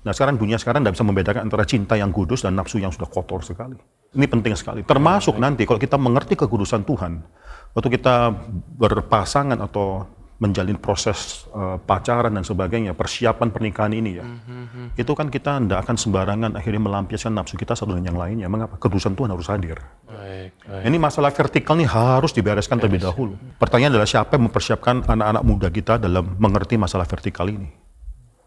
Nah 0.04 0.12
sekarang 0.12 0.36
dunia 0.36 0.60
sekarang 0.60 0.84
tidak 0.84 1.00
bisa 1.00 1.06
membedakan 1.08 1.42
antara 1.48 1.64
cinta 1.64 1.96
yang 1.96 2.12
kudus 2.12 2.44
dan 2.44 2.60
nafsu 2.60 2.76
yang 2.76 2.92
sudah 2.92 3.08
kotor 3.08 3.40
sekali. 3.40 3.80
Ini 4.16 4.28
penting 4.28 4.60
sekali. 4.60 4.84
Termasuk 4.84 5.40
nanti 5.40 5.64
kalau 5.64 5.80
kita 5.80 5.96
mengerti 5.96 6.36
kekudusan 6.36 6.84
Tuhan, 6.84 7.24
waktu 7.72 7.88
kita 7.88 8.36
berpasangan 8.80 9.60
atau 9.64 10.08
menjalin 10.40 10.80
proses 10.80 11.44
uh, 11.52 11.76
pacaran 11.84 12.32
dan 12.32 12.48
sebagainya, 12.48 12.96
persiapan 12.96 13.52
pernikahan 13.52 13.92
ini 13.92 14.24
ya, 14.24 14.26
mm-hmm. 14.26 14.96
itu 14.96 15.12
kan 15.12 15.28
kita 15.28 15.60
tidak 15.60 15.84
akan 15.84 15.96
sembarangan 16.00 16.52
akhirnya 16.56 16.80
melampiaskan 16.80 17.36
nafsu 17.36 17.60
kita 17.60 17.76
satu 17.76 17.92
dengan 17.92 18.16
yang 18.16 18.20
lainnya. 18.20 18.48
Mengapa? 18.48 18.80
Kedudukan 18.80 19.20
Tuhan 19.20 19.30
harus 19.36 19.48
hadir. 19.52 19.78
Baik, 20.08 20.56
baik. 20.64 20.84
Ini 20.88 20.98
masalah 20.98 21.32
vertikal 21.36 21.76
ini 21.76 21.84
harus 21.92 22.32
dibereskan 22.32 22.80
terlebih 22.80 23.04
dahulu. 23.04 23.36
Pertanyaan 23.60 24.00
adalah 24.00 24.08
siapa 24.08 24.40
yang 24.40 24.48
mempersiapkan 24.48 25.04
anak-anak 25.12 25.44
muda 25.44 25.68
kita 25.68 26.00
dalam 26.00 26.40
mengerti 26.40 26.80
masalah 26.80 27.04
vertikal 27.04 27.44
ini? 27.52 27.68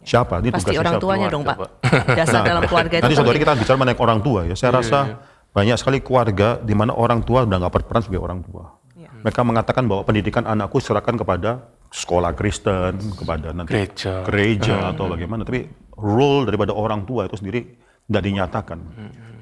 Siapa? 0.03 0.41
Ini 0.41 0.49
Pasti 0.49 0.75
orang 0.75 0.97
siapa? 0.97 1.05
tuanya 1.05 1.29
dong 1.29 1.45
Pak. 1.45 1.57
Dasar 2.19 2.41
nah, 2.41 2.57
dalam 2.57 2.63
keluarga 2.67 2.97
itu. 2.99 3.05
Tadi 3.05 3.15
satu 3.21 3.37
kita 3.37 3.53
bicara 3.55 3.77
mengenai 3.77 4.01
orang 4.01 4.19
tua 4.25 4.41
ya. 4.49 4.57
Saya 4.57 4.73
yeah, 4.73 4.79
rasa 4.81 4.99
yeah. 5.05 5.19
banyak 5.53 5.77
sekali 5.77 5.99
keluarga 6.01 6.57
di 6.57 6.73
mana 6.73 6.97
orang 6.97 7.21
tua 7.21 7.45
udah 7.45 7.57
nggak 7.61 7.75
berperan 7.77 8.01
sebagai 8.01 8.25
orang 8.25 8.41
tua. 8.41 8.81
Mereka 9.23 9.41
mengatakan 9.47 9.87
bahwa 9.87 10.03
pendidikan 10.03 10.43
anakku 10.43 10.83
serahkan 10.83 11.15
kepada 11.15 11.71
sekolah 11.93 12.33
Kristen 12.33 12.97
kepada 13.13 13.53
nanti 13.53 13.77
gereja, 13.77 14.25
gereja 14.25 14.77
hmm. 14.81 14.91
atau 14.97 15.05
bagaimana 15.13 15.45
tapi 15.45 15.69
role 16.01 16.49
daripada 16.49 16.73
orang 16.73 17.05
tua 17.05 17.29
itu 17.29 17.37
sendiri 17.37 17.61
tidak 18.09 18.23
dinyatakan. 18.25 18.79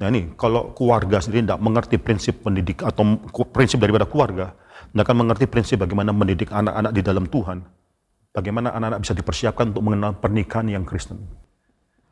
Nah 0.02 0.06
ini 0.10 0.34
kalau 0.34 0.74
keluarga 0.74 1.22
sendiri 1.22 1.46
tidak 1.46 1.62
mengerti 1.62 1.96
prinsip 1.96 2.42
pendidik 2.42 2.82
atau 2.82 3.22
prinsip 3.54 3.78
daripada 3.78 4.04
keluarga, 4.04 4.52
tidak 4.90 5.04
akan 5.06 5.16
mengerti 5.22 5.46
prinsip 5.46 5.78
bagaimana 5.78 6.10
mendidik 6.10 6.50
anak-anak 6.50 6.92
di 6.92 7.02
dalam 7.06 7.24
Tuhan, 7.30 7.62
bagaimana 8.34 8.74
anak-anak 8.74 9.00
bisa 9.06 9.14
dipersiapkan 9.14 9.70
untuk 9.70 9.84
mengenal 9.86 10.18
pernikahan 10.18 10.66
yang 10.66 10.82
Kristen. 10.82 11.22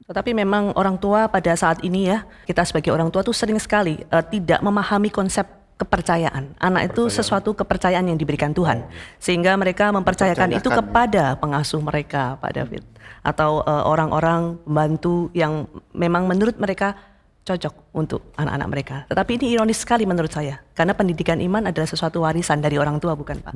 Tetapi 0.09 0.33
memang 0.33 0.73
orang 0.73 0.97
tua 0.97 1.29
pada 1.29 1.53
saat 1.53 1.85
ini 1.85 2.09
ya, 2.09 2.25
kita 2.49 2.65
sebagai 2.65 2.95
orang 2.95 3.13
tua 3.13 3.21
tuh 3.21 3.37
sering 3.37 3.61
sekali 3.61 4.01
uh, 4.09 4.25
tidak 4.25 4.65
memahami 4.65 5.13
konsep 5.13 5.58
kepercayaan. 5.79 6.59
Anak 6.59 6.93
itu 6.93 7.07
sesuatu 7.07 7.55
kepercayaan 7.55 8.11
yang 8.11 8.19
diberikan 8.19 8.51
Tuhan, 8.51 8.85
sehingga 9.23 9.55
mereka 9.55 9.95
mempercayakan 9.95 10.59
itu 10.59 10.69
kepada 10.69 11.39
pengasuh 11.39 11.79
mereka, 11.79 12.35
Pak 12.43 12.53
David, 12.53 12.83
atau 13.23 13.63
eh, 13.63 13.85
orang-orang 13.87 14.59
pembantu 14.67 15.31
yang 15.33 15.71
memang 15.95 16.27
menurut 16.27 16.59
mereka 16.59 16.99
cocok 17.47 17.75
untuk 17.97 18.21
anak-anak 18.37 18.69
mereka. 18.69 18.97
Tetapi 19.09 19.31
ini 19.41 19.47
ironis 19.57 19.81
sekali 19.81 20.05
menurut 20.05 20.29
saya, 20.29 20.61
karena 20.77 20.93
pendidikan 20.93 21.41
iman 21.41 21.71
adalah 21.71 21.89
sesuatu 21.89 22.27
warisan 22.27 22.61
dari 22.61 22.77
orang 22.77 23.01
tua, 23.01 23.17
bukan 23.17 23.41
Pak? 23.41 23.55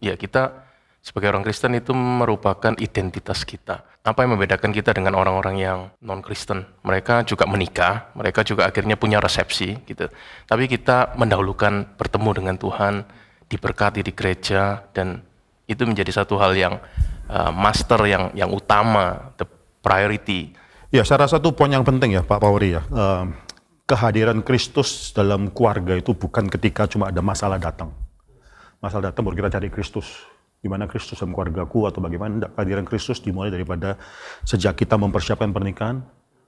Ya 0.00 0.16
kita 0.16 0.64
sebagai 1.04 1.28
orang 1.34 1.44
Kristen 1.44 1.76
itu 1.76 1.92
merupakan 1.92 2.72
identitas 2.80 3.44
kita. 3.44 3.84
Apa 4.04 4.20
yang 4.20 4.36
membedakan 4.36 4.68
kita 4.68 4.92
dengan 4.92 5.16
orang-orang 5.16 5.56
yang 5.56 5.78
non-Kristen? 6.04 6.68
Mereka 6.84 7.24
juga 7.24 7.48
menikah, 7.48 8.12
mereka 8.12 8.44
juga 8.44 8.68
akhirnya 8.68 9.00
punya 9.00 9.16
resepsi 9.16 9.80
gitu. 9.88 10.12
Tapi 10.44 10.68
kita 10.68 11.16
mendahulukan 11.16 11.96
bertemu 11.96 12.30
dengan 12.36 12.60
Tuhan, 12.60 13.08
diberkati 13.48 14.04
di 14.04 14.12
gereja 14.12 14.84
dan 14.92 15.24
itu 15.64 15.88
menjadi 15.88 16.20
satu 16.20 16.36
hal 16.36 16.52
yang 16.52 16.76
uh, 17.32 17.48
master 17.48 18.04
yang 18.04 18.28
yang 18.36 18.52
utama, 18.52 19.32
the 19.40 19.48
priority. 19.80 20.52
Ya, 20.92 21.00
saya 21.08 21.24
rasa 21.24 21.40
itu 21.40 21.56
poin 21.56 21.72
yang 21.72 21.88
penting 21.88 22.12
ya 22.12 22.20
Pak 22.20 22.44
Pauri 22.44 22.76
ya. 22.76 22.84
Uh, 22.92 23.32
kehadiran 23.88 24.44
Kristus 24.44 25.16
dalam 25.16 25.48
keluarga 25.48 25.96
itu 25.96 26.12
bukan 26.12 26.52
ketika 26.52 26.84
cuma 26.84 27.08
ada 27.08 27.24
masalah 27.24 27.56
datang. 27.56 27.88
Masalah 28.84 29.08
datang 29.08 29.24
baru 29.24 29.48
kita 29.48 29.56
cari 29.56 29.72
Kristus 29.72 30.33
di 30.64 30.72
mana 30.72 30.88
Kristus 30.88 31.20
dalam 31.20 31.36
keluargaku 31.36 31.84
atau 31.84 32.00
bagaimana 32.00 32.40
tidak 32.40 32.50
kehadiran 32.56 32.84
Kristus 32.88 33.20
dimulai 33.20 33.52
daripada 33.52 34.00
sejak 34.48 34.80
kita 34.80 34.96
mempersiapkan 34.96 35.52
pernikahan 35.52 36.00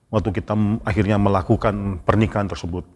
waktu 0.08 0.40
kita 0.40 0.56
akhirnya 0.88 1.20
melakukan 1.20 2.00
pernikahan 2.00 2.48
tersebut. 2.48 2.88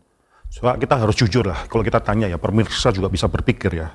So, 0.49 0.65
kita 0.65 0.97
harus 0.97 1.15
jujur 1.21 1.45
lah, 1.45 1.69
kalau 1.69 1.85
kita 1.85 2.01
tanya 2.01 2.27
ya, 2.27 2.41
pemirsa 2.41 2.89
juga 2.91 3.13
bisa 3.13 3.29
berpikir 3.29 3.71
ya, 3.85 3.93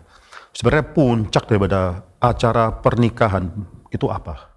sebenarnya 0.53 0.85
puncak 0.93 1.49
daripada 1.49 2.05
acara 2.21 2.71
pernikahan 2.77 3.49
itu 3.89 4.05
apa? 4.07 4.55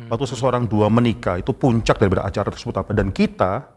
Waktu 0.00 0.24
seseorang 0.34 0.68
dua 0.68 0.92
menikah, 0.92 1.40
itu 1.40 1.54
puncak 1.56 1.96
daripada 1.96 2.28
acara 2.28 2.52
tersebut 2.52 2.76
apa? 2.76 2.90
Dan 2.92 3.14
kita 3.14 3.72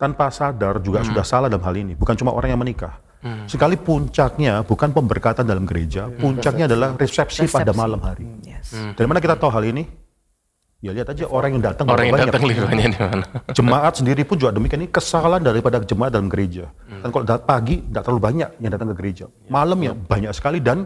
tanpa 0.00 0.32
sadar 0.32 0.80
juga 0.80 1.04
hmm. 1.04 1.08
sudah 1.12 1.24
salah 1.26 1.48
dalam 1.52 1.64
hal 1.66 1.76
ini, 1.76 1.98
bukan 1.98 2.16
cuma 2.16 2.32
orang 2.32 2.56
yang 2.56 2.62
menikah 2.62 2.96
Hmm. 3.22 3.46
Sekali 3.46 3.78
puncaknya 3.78 4.66
bukan 4.66 4.90
pemberkatan 4.90 5.46
dalam 5.46 5.62
gereja, 5.62 6.10
hmm. 6.10 6.18
puncaknya 6.18 6.66
adalah 6.66 6.98
resepsi, 6.98 7.46
resepsi 7.46 7.54
pada 7.54 7.70
malam 7.70 8.02
hari. 8.02 8.26
Hmm. 8.26 8.42
Yes. 8.42 8.74
Hmm. 8.74 8.92
Dari 8.98 9.06
mana 9.06 9.22
kita 9.22 9.38
tahu 9.38 9.50
hal 9.54 9.62
ini? 9.70 9.86
Ya 10.82 10.90
lihat 10.90 11.14
aja 11.14 11.30
orang 11.30 11.54
yang 11.54 11.62
datang 11.62 11.86
orang 11.86 12.10
yang 12.10 12.14
banyak. 12.18 12.26
datang 12.34 12.42
banyak 12.42 12.90
di 12.90 12.98
mana. 12.98 13.26
Jemaat 13.56 13.92
sendiri 14.02 14.26
pun 14.26 14.34
juga 14.34 14.50
demikian 14.50 14.82
ini 14.82 14.90
kesalahan 14.90 15.38
daripada 15.38 15.78
jemaat 15.78 16.10
dalam 16.10 16.26
gereja. 16.26 16.74
Hmm. 16.90 17.06
Dan 17.06 17.08
kalau 17.14 17.24
pagi 17.46 17.86
tidak 17.86 18.02
terlalu 18.02 18.22
banyak 18.26 18.48
yang 18.58 18.70
datang 18.74 18.90
ke 18.90 18.96
gereja. 18.98 19.30
Malam 19.46 19.78
ya 19.78 19.94
banyak 19.94 20.34
sekali 20.34 20.58
dan 20.58 20.82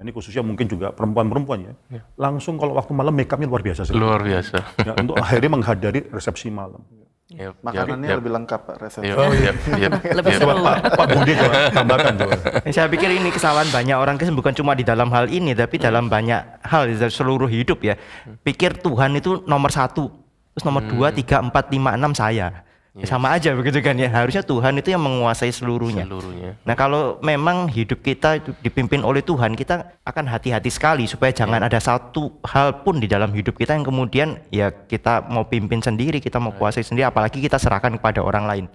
ini 0.00 0.12
khususnya 0.12 0.44
mungkin 0.44 0.68
juga 0.68 0.92
perempuan-perempuan 0.92 1.58
ya. 1.60 1.72
ya. 1.92 2.02
Langsung 2.16 2.60
kalau 2.60 2.76
waktu 2.76 2.92
malam 2.92 3.12
make 3.16 3.28
upnya 3.32 3.48
luar 3.48 3.64
biasa 3.64 3.88
sekali. 3.88 4.00
Luar 4.00 4.20
biasa. 4.20 4.56
Ya, 4.80 4.92
untuk 4.96 5.16
akhirnya 5.16 5.50
menghadiri 5.52 6.00
resepsi 6.12 6.48
malam. 6.48 6.84
Yep, 7.30 7.62
Makanannya 7.62 8.10
yep, 8.10 8.18
lebih 8.18 8.32
lengkap 8.34 8.60
Pak 8.66 8.76
resepnya. 8.82 9.14
Oh 9.14 9.30
iya. 9.30 9.54
Yep, 9.54 9.92
lebih 10.18 10.32
yep. 10.34 10.50
Pak, 10.50 10.78
Pak 10.98 11.06
Budi 11.14 11.32
coba 11.38 11.56
tambahkan 11.70 12.14
coba. 12.18 12.34
Saya 12.74 12.90
pikir 12.90 13.08
ini 13.14 13.30
kesalahan 13.30 13.70
banyak 13.70 13.94
orang 13.94 14.18
Kristen 14.18 14.34
bukan 14.34 14.50
cuma 14.50 14.74
di 14.74 14.82
dalam 14.82 15.06
hal 15.14 15.30
ini 15.30 15.54
tapi 15.54 15.78
dalam 15.78 16.10
banyak 16.10 16.66
hal 16.66 16.90
di 16.90 16.98
seluruh 16.98 17.46
hidup 17.46 17.86
ya. 17.86 17.94
Pikir 18.42 18.82
Tuhan 18.82 19.14
itu 19.14 19.46
nomor 19.46 19.70
satu, 19.70 20.10
terus 20.50 20.64
nomor 20.66 20.82
hmm. 20.82 20.90
dua, 20.90 21.08
tiga, 21.14 21.38
empat, 21.38 21.70
lima, 21.70 21.94
enam 21.94 22.10
saya. 22.18 22.66
Yes. 22.90 23.06
Sama 23.06 23.30
aja 23.38 23.54
begitu 23.54 23.78
kan 23.78 23.94
ya. 23.94 24.10
Harusnya 24.10 24.42
Tuhan 24.42 24.74
itu 24.82 24.90
yang 24.90 24.98
menguasai 24.98 25.54
seluruhnya. 25.54 26.02
seluruhnya. 26.02 26.58
Nah 26.66 26.74
kalau 26.74 27.22
memang 27.22 27.70
hidup 27.70 28.02
kita 28.02 28.42
itu 28.42 28.50
dipimpin 28.66 29.06
oleh 29.06 29.22
Tuhan, 29.22 29.54
kita 29.54 30.02
akan 30.02 30.26
hati-hati 30.26 30.74
sekali 30.74 31.06
supaya 31.06 31.30
jangan 31.30 31.62
yeah. 31.62 31.70
ada 31.70 31.78
satu 31.78 32.42
hal 32.42 32.82
pun 32.82 32.98
di 32.98 33.06
dalam 33.06 33.30
hidup 33.30 33.54
kita 33.54 33.78
yang 33.78 33.86
kemudian 33.86 34.42
ya 34.50 34.74
kita 34.74 35.22
mau 35.30 35.46
pimpin 35.46 35.78
sendiri, 35.78 36.18
kita 36.18 36.42
mau 36.42 36.50
kuasai 36.50 36.82
sendiri, 36.82 37.06
apalagi 37.06 37.38
kita 37.38 37.62
serahkan 37.62 37.94
kepada 37.94 38.26
orang 38.26 38.44
lain. 38.50 38.66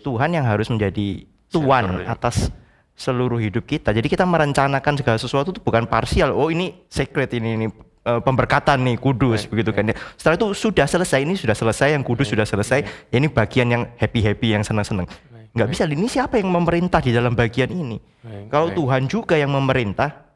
Tuhan 0.00 0.34
yang 0.34 0.48
harus 0.48 0.66
menjadi 0.72 1.28
tuan 1.52 2.02
ya. 2.02 2.16
atas 2.16 2.48
seluruh 2.96 3.40
hidup 3.40 3.68
kita. 3.68 3.92
Jadi 3.92 4.08
kita 4.08 4.24
merencanakan 4.24 4.96
segala 4.96 5.16
sesuatu 5.20 5.52
itu 5.52 5.60
bukan 5.60 5.84
parsial. 5.88 6.32
Oh 6.36 6.48
ini 6.48 6.84
secret 6.88 7.36
ini 7.36 7.56
ini 7.56 7.66
uh, 8.06 8.20
pemberkatan 8.20 8.80
nih 8.84 8.96
kudus 8.96 9.44
right, 9.44 9.50
begitu 9.50 9.70
right. 9.72 9.78
kan 9.84 9.90
ya. 9.92 9.96
Setelah 10.16 10.36
itu 10.36 10.48
sudah 10.56 10.86
selesai 10.86 11.20
ini 11.24 11.34
sudah 11.36 11.56
selesai 11.56 11.96
yang 11.96 12.02
kudus 12.04 12.28
right, 12.28 12.32
sudah 12.38 12.46
selesai. 12.46 12.78
Ya 13.12 13.16
ini 13.20 13.28
bagian 13.28 13.68
yang 13.68 13.82
happy 13.96 14.20
happy 14.24 14.48
yang 14.56 14.62
senang 14.64 14.86
senang. 14.86 15.06
Right, 15.30 15.50
Nggak 15.52 15.66
right. 15.68 15.74
bisa 15.76 15.82
ini 15.88 16.08
siapa 16.08 16.40
yang 16.40 16.48
memerintah 16.52 17.00
di 17.02 17.12
dalam 17.12 17.36
bagian 17.36 17.70
ini? 17.72 17.98
Right, 18.22 18.48
Kalau 18.48 18.72
right. 18.72 18.76
Tuhan 18.78 19.02
juga 19.10 19.34
yang 19.36 19.52
memerintah 19.52 20.30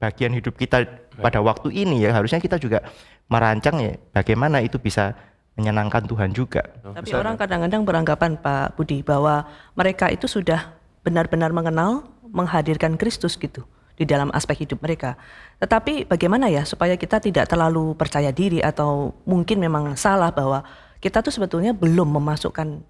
bagian 0.00 0.32
hidup 0.34 0.54
kita 0.58 0.84
right. 0.84 1.22
pada 1.22 1.38
waktu 1.44 1.70
ini 1.70 2.02
ya 2.02 2.16
harusnya 2.16 2.42
kita 2.42 2.58
juga 2.58 2.82
merancang 3.30 3.78
ya 3.78 3.92
bagaimana 4.12 4.60
itu 4.60 4.76
bisa 4.80 5.14
menyenangkan 5.52 6.08
Tuhan 6.08 6.32
juga. 6.32 6.64
Tapi 6.80 7.12
orang 7.12 7.36
kadang-kadang 7.36 7.84
beranggapan 7.84 8.40
Pak 8.40 8.80
Budi 8.80 9.04
bahwa 9.04 9.44
mereka 9.76 10.08
itu 10.08 10.24
sudah 10.24 10.72
benar-benar 11.04 11.52
mengenal 11.52 12.08
menghadirkan 12.32 12.96
Kristus 12.96 13.36
gitu 13.36 13.68
di 13.96 14.04
dalam 14.08 14.32
aspek 14.32 14.64
hidup 14.64 14.80
mereka. 14.80 15.14
Tetapi 15.60 16.08
bagaimana 16.08 16.48
ya 16.48 16.64
supaya 16.64 16.96
kita 16.96 17.20
tidak 17.20 17.46
terlalu 17.46 17.94
percaya 17.94 18.32
diri 18.32 18.58
atau 18.64 19.12
mungkin 19.28 19.60
memang 19.60 19.94
salah 19.94 20.32
bahwa 20.32 20.64
kita 20.98 21.20
tuh 21.20 21.34
sebetulnya 21.34 21.74
belum 21.74 22.18
memasukkan 22.18 22.82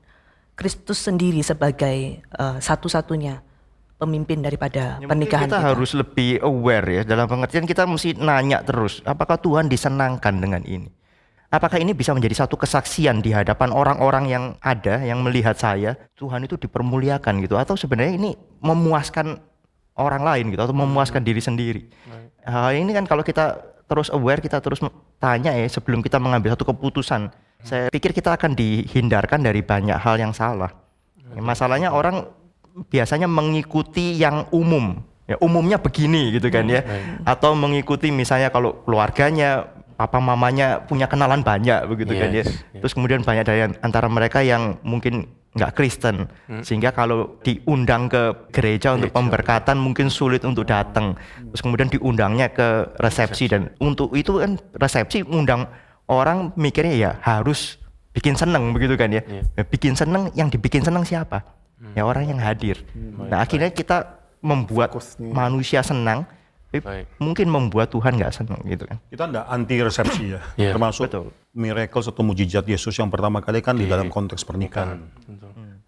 Kristus 0.52 1.00
sendiri 1.00 1.40
sebagai 1.40 2.20
uh, 2.36 2.60
satu-satunya 2.60 3.40
pemimpin 3.96 4.42
daripada 4.42 4.98
Ya, 4.98 5.06
pernikahan 5.06 5.46
kita, 5.48 5.58
kita. 5.62 5.68
harus 5.72 5.90
lebih 5.94 6.42
aware 6.42 6.86
ya 6.90 7.02
dalam 7.06 7.30
pengertian 7.30 7.64
kita 7.64 7.86
mesti 7.86 8.18
nanya 8.18 8.60
terus 8.66 8.98
apakah 9.06 9.38
Tuhan 9.38 9.70
disenangkan 9.70 10.42
dengan 10.42 10.66
ini 10.66 10.90
apakah 11.54 11.78
ini 11.78 11.94
bisa 11.94 12.10
menjadi 12.10 12.42
satu 12.42 12.58
kesaksian 12.58 13.22
di 13.22 13.30
hadapan 13.30 13.70
orang-orang 13.70 14.24
yang 14.26 14.44
ada 14.58 14.98
yang 15.06 15.22
melihat 15.22 15.54
saya 15.54 15.94
Tuhan 16.18 16.42
itu 16.50 16.58
dipermuliakan 16.58 17.46
gitu 17.46 17.54
atau 17.54 17.78
sebenarnya 17.78 18.18
ini 18.18 18.30
memuaskan 18.58 19.38
orang 19.98 20.22
lain 20.24 20.44
gitu 20.52 20.62
atau 20.64 20.76
memuaskan 20.76 21.20
diri 21.24 21.40
sendiri. 21.42 21.82
Hal 22.42 22.74
ini 22.74 22.90
kan 22.92 23.04
kalau 23.06 23.22
kita 23.22 23.60
terus 23.86 24.08
aware 24.08 24.40
kita 24.40 24.58
terus 24.58 24.80
tanya 25.20 25.52
ya 25.52 25.68
sebelum 25.68 26.00
kita 26.00 26.16
mengambil 26.16 26.56
satu 26.56 26.64
keputusan 26.72 27.28
saya 27.62 27.86
pikir 27.94 28.10
kita 28.10 28.34
akan 28.34 28.58
dihindarkan 28.58 29.38
dari 29.42 29.62
banyak 29.62 29.94
hal 29.94 30.18
yang 30.18 30.34
salah. 30.34 30.70
Masalahnya 31.38 31.94
orang 31.94 32.26
biasanya 32.90 33.30
mengikuti 33.30 34.18
yang 34.18 34.50
umum. 34.50 34.98
Ya 35.30 35.38
umumnya 35.38 35.78
begini 35.78 36.34
gitu 36.34 36.50
kan 36.50 36.66
ya. 36.66 36.82
atau 37.22 37.54
mengikuti 37.54 38.10
misalnya 38.10 38.50
kalau 38.50 38.82
keluarganya 38.82 39.70
papa 39.94 40.18
mamanya 40.18 40.82
punya 40.82 41.06
kenalan 41.06 41.46
banyak 41.46 41.86
begitu 41.86 42.18
kan 42.18 42.34
ya. 42.34 42.42
Yes, 42.42 42.50
yes. 42.74 42.82
terus 42.82 42.92
kemudian 42.92 43.22
banyak 43.22 43.44
dari 43.46 43.60
antara 43.80 44.10
mereka 44.10 44.42
yang 44.42 44.82
mungkin 44.82 45.30
nggak 45.52 45.72
Kristen. 45.76 46.28
Sehingga 46.64 46.96
kalau 46.96 47.36
diundang 47.44 48.08
ke 48.08 48.48
gereja 48.52 48.96
untuk 48.96 49.12
pemberkatan 49.12 49.76
mungkin 49.76 50.08
sulit 50.08 50.42
untuk 50.48 50.64
datang. 50.64 51.12
Terus 51.52 51.60
kemudian 51.60 51.88
diundangnya 51.92 52.48
ke 52.52 52.96
resepsi 52.96 53.52
dan 53.52 53.68
untuk 53.76 54.16
itu 54.16 54.40
kan 54.40 54.56
resepsi 54.80 55.20
undang 55.28 55.68
orang 56.08 56.56
mikirnya 56.56 56.96
ya 56.96 57.10
harus 57.20 57.76
bikin 58.16 58.36
seneng 58.36 58.72
begitu 58.72 58.96
kan 58.96 59.12
ya. 59.12 59.20
Ya, 59.28 59.64
bikin 59.64 59.92
seneng 59.92 60.32
yang 60.32 60.48
dibikin 60.48 60.80
seneng 60.84 61.04
siapa? 61.04 61.44
Ya 61.92 62.06
orang 62.06 62.28
yang 62.28 62.40
hadir. 62.40 62.80
Nah 62.96 63.42
akhirnya 63.44 63.68
kita 63.68 64.22
membuat 64.42 64.90
Fokusnya. 64.96 65.30
manusia 65.30 65.80
senang 65.84 66.26
tapi 66.72 66.80
Baik. 66.80 67.06
mungkin 67.20 67.46
membuat 67.52 67.92
Tuhan 67.92 68.16
nggak 68.16 68.32
senang 68.32 68.56
gitu 68.64 68.88
kan. 68.88 68.96
Kita 69.12 69.28
tidak 69.28 69.44
anti 69.44 69.76
resepsi 69.76 70.24
ya, 70.32 70.40
Iya, 70.56 70.72
termasuk 70.72 71.04
betul. 71.04 71.28
Miracle 71.52 72.00
atau 72.00 72.24
mujizat 72.24 72.64
Yesus 72.64 72.96
yang 72.96 73.12
pertama 73.12 73.44
kali 73.44 73.60
kan 73.60 73.76
di 73.76 73.84
dalam 73.84 74.08
konteks 74.08 74.44
pernikahan. 74.44 75.04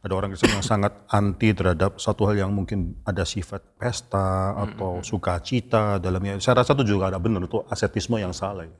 Ada 0.04 0.12
orang 0.12 0.36
Kristen 0.36 0.52
yang 0.52 0.60
sangat 0.60 0.92
anti 1.08 1.56
terhadap 1.56 1.96
satu 1.96 2.28
hal 2.28 2.36
yang 2.36 2.52
mungkin 2.52 3.00
ada 3.08 3.24
sifat 3.24 3.64
pesta 3.80 4.52
atau 4.52 5.00
sukacita 5.00 5.96
dalamnya. 5.96 6.36
Saya 6.44 6.60
rasa 6.60 6.76
itu 6.76 6.92
juga 6.92 7.08
ada 7.08 7.16
benar 7.16 7.48
itu 7.48 7.64
asetisme 7.72 8.20
yang 8.20 8.36
salah. 8.36 8.68
ya. 8.68 8.76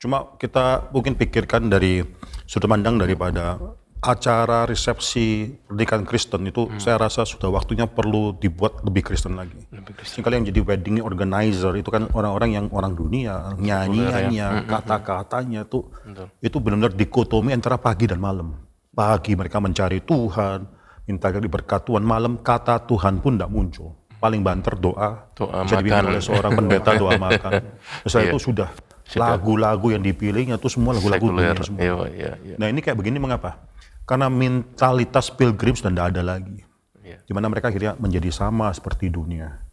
Cuma 0.00 0.40
kita 0.40 0.88
mungkin 0.88 1.20
pikirkan 1.20 1.68
dari 1.68 2.00
sudut 2.48 2.72
pandang 2.72 2.96
daripada 2.96 3.60
acara 4.04 4.68
resepsi 4.68 5.48
pernikahan 5.64 6.04
Kristen 6.04 6.44
itu 6.44 6.68
saya 6.76 7.00
rasa 7.00 7.24
sudah 7.24 7.48
waktunya 7.48 7.88
perlu 7.88 8.36
dibuat 8.36 8.84
lebih 8.84 9.00
Kristen 9.00 9.32
lagi. 9.32 9.56
Sekali 10.04 10.36
yang 10.36 10.44
jadi 10.44 10.60
wedding 10.60 11.00
organizer 11.00 11.72
itu 11.72 11.88
kan 11.88 12.12
orang-orang 12.12 12.52
yang 12.52 12.66
orang 12.68 12.92
dunia, 12.92 13.56
nyanyiannya, 13.56 14.68
kata-katanya 14.68 15.64
itu 15.64 15.88
itu 16.38 16.56
benar-benar 16.60 16.92
dikotomi 16.92 17.56
antara 17.56 17.80
pagi 17.80 18.04
dan 18.04 18.20
malam. 18.20 18.52
Pagi 18.92 19.32
mereka 19.34 19.58
mencari 19.58 20.04
Tuhan, 20.04 20.68
minta 21.08 21.32
diberkat 21.32 21.88
Tuhan, 21.88 22.04
malam 22.04 22.44
kata 22.44 22.84
Tuhan 22.84 23.24
pun 23.24 23.40
tidak 23.40 23.50
muncul. 23.50 23.88
Paling 24.20 24.40
banter 24.40 24.76
doa, 24.76 25.32
Doa 25.32 25.64
bisa 25.64 26.00
oleh 26.00 26.20
seorang 26.20 26.52
pendeta 26.54 26.92
doa 26.94 27.16
makan. 27.26 27.52
Setelah 28.04 28.24
Iya. 28.24 28.32
itu 28.32 28.38
sudah 28.40 28.68
lagu-lagu 29.20 29.92
yang 29.92 30.00
dipilihnya 30.00 30.56
itu 30.56 30.68
semua 30.72 30.96
lagu-lagu 30.96 31.28
dunia 31.28 31.52
semua. 31.60 31.80
Iya, 31.80 31.92
iya, 32.08 32.32
iya. 32.40 32.56
Nah 32.56 32.72
ini 32.72 32.80
kayak 32.80 32.96
begini 32.96 33.20
mengapa? 33.20 33.60
Karena 34.04 34.28
mentalitas 34.28 35.32
pilgrim 35.32 35.72
sudah 35.72 35.92
tidak 35.92 36.06
ada 36.12 36.22
lagi. 36.22 36.60
Iya. 37.00 37.20
Di 37.24 37.32
mana 37.32 37.48
mereka 37.48 37.72
akhirnya 37.72 37.96
menjadi 37.96 38.28
sama 38.32 38.68
seperti 38.72 39.08
dunia. 39.08 39.64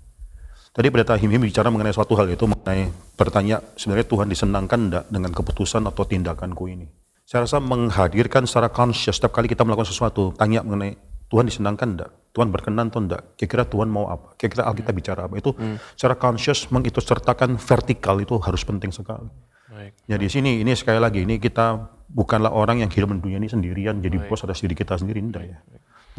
Tadi 0.72 0.88
pendeta 0.88 1.20
Him-Him 1.20 1.52
bicara 1.52 1.68
mengenai 1.68 1.92
suatu 1.92 2.16
hal 2.16 2.32
itu 2.32 2.48
mengenai 2.48 2.88
bertanya 3.20 3.60
sebenarnya 3.76 4.08
Tuhan 4.08 4.28
disenangkan 4.32 4.80
enggak 4.88 5.06
dengan 5.12 5.32
keputusan 5.36 5.84
atau 5.84 6.08
tindakanku 6.08 6.64
ini. 6.72 6.88
Saya 7.28 7.44
rasa 7.44 7.60
menghadirkan 7.60 8.48
secara 8.48 8.72
conscious 8.72 9.20
setiap 9.20 9.36
kali 9.36 9.52
kita 9.52 9.68
melakukan 9.68 9.92
sesuatu, 9.92 10.32
tanya 10.32 10.64
mengenai 10.64 10.96
Tuhan 11.28 11.48
disenangkan 11.48 11.88
enggak? 11.92 12.12
Tuhan 12.32 12.48
berkenan 12.56 12.88
atau 12.88 13.04
enggak? 13.04 13.36
Kira-kira 13.36 13.68
Tuhan 13.68 13.92
mau 13.92 14.08
apa? 14.08 14.36
Kira-kira 14.40 14.64
Alkitab 14.68 14.94
bicara 14.96 15.22
apa? 15.28 15.36
Itu 15.36 15.52
secara 16.00 16.16
conscious 16.16 16.72
mengikut 16.72 17.04
sertakan 17.04 17.60
vertikal 17.60 18.16
itu 18.24 18.40
harus 18.40 18.64
penting 18.64 18.96
sekali. 18.96 19.28
Baik. 19.72 19.92
Ya 20.08 20.16
di 20.16 20.28
sini 20.32 20.64
ini 20.64 20.72
sekali 20.76 21.00
lagi 21.04 21.28
ini 21.28 21.36
kita 21.36 22.00
bukanlah 22.12 22.52
orang 22.52 22.84
yang 22.84 22.92
hidup 22.92 23.16
di 23.16 23.20
dunia 23.24 23.40
ini 23.40 23.48
sendirian 23.48 24.04
jadi 24.04 24.20
bos 24.28 24.44
atas 24.44 24.60
diri 24.60 24.76
kita 24.76 25.00
sendiri 25.00 25.24
enggak 25.24 25.44
ya. 25.48 25.58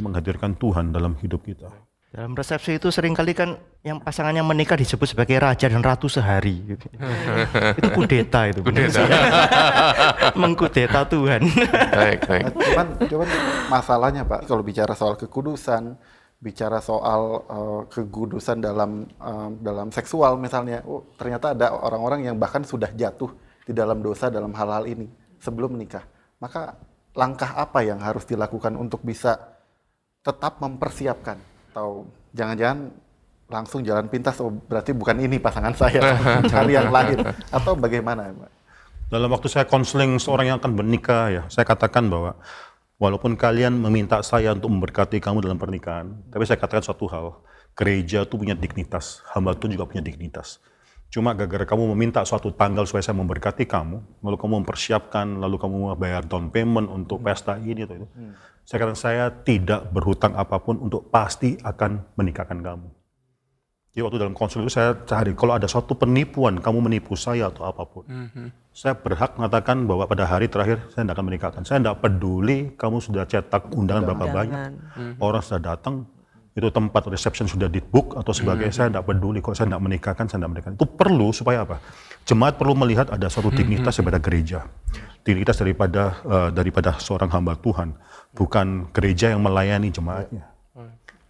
Menghadirkan 0.00 0.56
Tuhan 0.56 0.88
dalam 0.90 1.20
hidup 1.20 1.44
kita. 1.44 1.68
Dalam 2.12 2.36
resepsi 2.36 2.76
itu 2.76 2.92
sering 2.92 3.16
kali 3.16 3.32
kan 3.32 3.56
yang 3.80 3.96
pasangan 3.96 4.36
yang 4.36 4.44
menikah 4.44 4.76
disebut 4.76 5.16
sebagai 5.16 5.32
raja 5.40 5.64
dan 5.64 5.80
ratu 5.80 6.12
sehari. 6.12 6.60
Gitu. 6.76 6.84
itu 7.80 7.88
kudeta 7.96 8.52
itu. 8.52 8.60
Kudeta. 8.60 9.00
Mengkudeta 10.40 11.08
Tuhan. 11.08 11.40
Baik, 11.72 12.20
baik. 12.28 12.44
Nah, 12.44 12.52
cuman 12.52 12.86
cuman 13.08 13.28
masalahnya 13.72 14.22
Pak 14.28 14.44
kalau 14.44 14.60
bicara 14.60 14.92
soal 14.92 15.16
kekudusan, 15.16 15.96
bicara 16.36 16.84
soal 16.84 17.48
eh, 17.48 17.80
kekudusan 17.88 18.60
dalam 18.60 19.08
eh, 19.08 19.48
dalam 19.64 19.88
seksual 19.88 20.36
misalnya, 20.36 20.84
oh, 20.84 21.16
ternyata 21.16 21.56
ada 21.56 21.72
orang-orang 21.72 22.28
yang 22.28 22.36
bahkan 22.36 22.60
sudah 22.60 22.92
jatuh 22.92 23.32
di 23.64 23.72
dalam 23.72 24.04
dosa 24.04 24.28
dalam 24.28 24.52
hal-hal 24.52 24.84
ini 24.84 25.21
sebelum 25.42 25.74
menikah. 25.74 26.06
Maka 26.38 26.78
langkah 27.18 27.58
apa 27.58 27.82
yang 27.82 27.98
harus 27.98 28.22
dilakukan 28.24 28.78
untuk 28.78 29.02
bisa 29.02 29.36
tetap 30.22 30.62
mempersiapkan 30.62 31.36
atau 31.74 32.06
jangan-jangan 32.30 32.94
langsung 33.50 33.84
jalan 33.84 34.08
pintas 34.08 34.40
oh 34.40 34.48
berarti 34.48 34.96
bukan 34.96 35.18
ini 35.20 35.36
pasangan 35.36 35.74
saya 35.76 36.00
cari 36.52 36.72
yang 36.72 36.88
lain 36.88 37.20
atau 37.50 37.76
bagaimana 37.76 38.32
Pak? 38.32 38.50
Dalam 39.12 39.28
waktu 39.28 39.52
saya 39.52 39.68
konseling 39.68 40.16
seorang 40.16 40.48
yang 40.48 40.56
akan 40.56 40.72
menikah 40.72 41.28
ya, 41.28 41.42
saya 41.52 41.68
katakan 41.68 42.08
bahwa 42.08 42.32
walaupun 42.96 43.36
kalian 43.36 43.76
meminta 43.76 44.24
saya 44.24 44.56
untuk 44.56 44.72
memberkati 44.72 45.20
kamu 45.20 45.44
dalam 45.44 45.60
pernikahan, 45.60 46.16
tapi 46.32 46.48
saya 46.48 46.56
katakan 46.56 46.80
suatu 46.80 47.04
hal, 47.12 47.44
gereja 47.76 48.24
itu 48.24 48.40
punya 48.40 48.56
dignitas, 48.56 49.20
hamba 49.36 49.52
Tuhan 49.52 49.76
juga 49.76 49.84
punya 49.84 50.00
dignitas. 50.00 50.64
Cuma 51.12 51.36
gara-gara 51.36 51.68
kamu 51.68 51.92
meminta 51.92 52.24
suatu 52.24 52.56
tanggal 52.56 52.88
supaya 52.88 53.04
saya 53.04 53.20
memberkati 53.20 53.68
kamu, 53.68 54.24
lalu 54.24 54.36
kamu 54.40 54.64
mempersiapkan, 54.64 55.44
lalu 55.44 55.60
kamu 55.60 55.92
bayar 56.00 56.24
down 56.24 56.48
payment 56.48 56.88
untuk 56.88 57.20
pesta 57.20 57.60
ini 57.60 57.84
atau 57.84 58.00
itu. 58.00 58.08
Saya 58.64 58.76
katakan 58.80 58.96
saya 58.96 59.24
tidak 59.28 59.92
berhutang 59.92 60.32
apa 60.32 60.56
pun 60.56 60.80
untuk 60.80 61.12
pasti 61.12 61.60
akan 61.60 62.16
menikahkan 62.16 62.64
kamu. 62.64 62.88
Jadi 63.92 64.00
waktu 64.08 64.16
dalam 64.24 64.32
konsul 64.32 64.64
itu 64.64 64.72
saya 64.72 64.96
cari, 65.04 65.36
kalau 65.36 65.52
ada 65.52 65.68
suatu 65.68 65.92
penipuan, 65.92 66.56
kamu 66.56 66.80
menipu 66.80 67.12
saya 67.12 67.52
atau 67.52 67.68
apa 67.68 67.84
pun. 67.84 68.08
Saya 68.72 68.96
berhak 68.96 69.36
mengatakan 69.36 69.84
bahwa 69.84 70.08
pada 70.08 70.24
hari 70.24 70.48
terakhir 70.48 70.80
saya 70.96 71.04
tidak 71.04 71.20
akan 71.20 71.26
menikahkan. 71.28 71.62
Saya 71.68 71.84
tidak 71.84 72.00
peduli 72.00 72.72
kamu 72.72 73.04
sudah 73.04 73.28
cetak 73.28 73.68
undangan 73.68 74.08
berapa 74.08 74.26
banyak, 74.32 74.60
orang 75.20 75.44
sudah 75.44 75.60
datang, 75.76 76.08
itu 76.52 76.68
tempat 76.68 77.08
reception 77.08 77.48
sudah 77.48 77.64
di 77.64 77.80
book 77.80 78.12
atau 78.20 78.28
sebagainya, 78.36 78.74
saya 78.76 78.88
tidak 78.92 79.08
peduli. 79.08 79.40
Kalau 79.40 79.56
saya 79.56 79.72
tidak 79.72 79.82
menikahkan, 79.88 80.24
saya 80.28 80.38
tidak 80.44 80.50
menikahkan. 80.52 80.76
Itu 80.76 80.86
perlu 80.86 81.28
supaya 81.32 81.64
apa? 81.64 81.80
Jemaat 82.28 82.60
perlu 82.60 82.76
melihat 82.76 83.08
ada 83.08 83.32
suatu 83.32 83.48
dignitas 83.48 83.96
daripada 83.96 84.20
gereja, 84.20 84.68
dignitas 85.24 85.56
daripada 85.56 86.20
eh, 86.22 86.50
daripada 86.52 87.00
seorang 87.00 87.32
hamba 87.32 87.56
Tuhan, 87.56 87.96
bukan 88.36 88.92
gereja 88.92 89.32
yang 89.32 89.40
melayani 89.40 89.88
jemaatnya. 89.88 90.52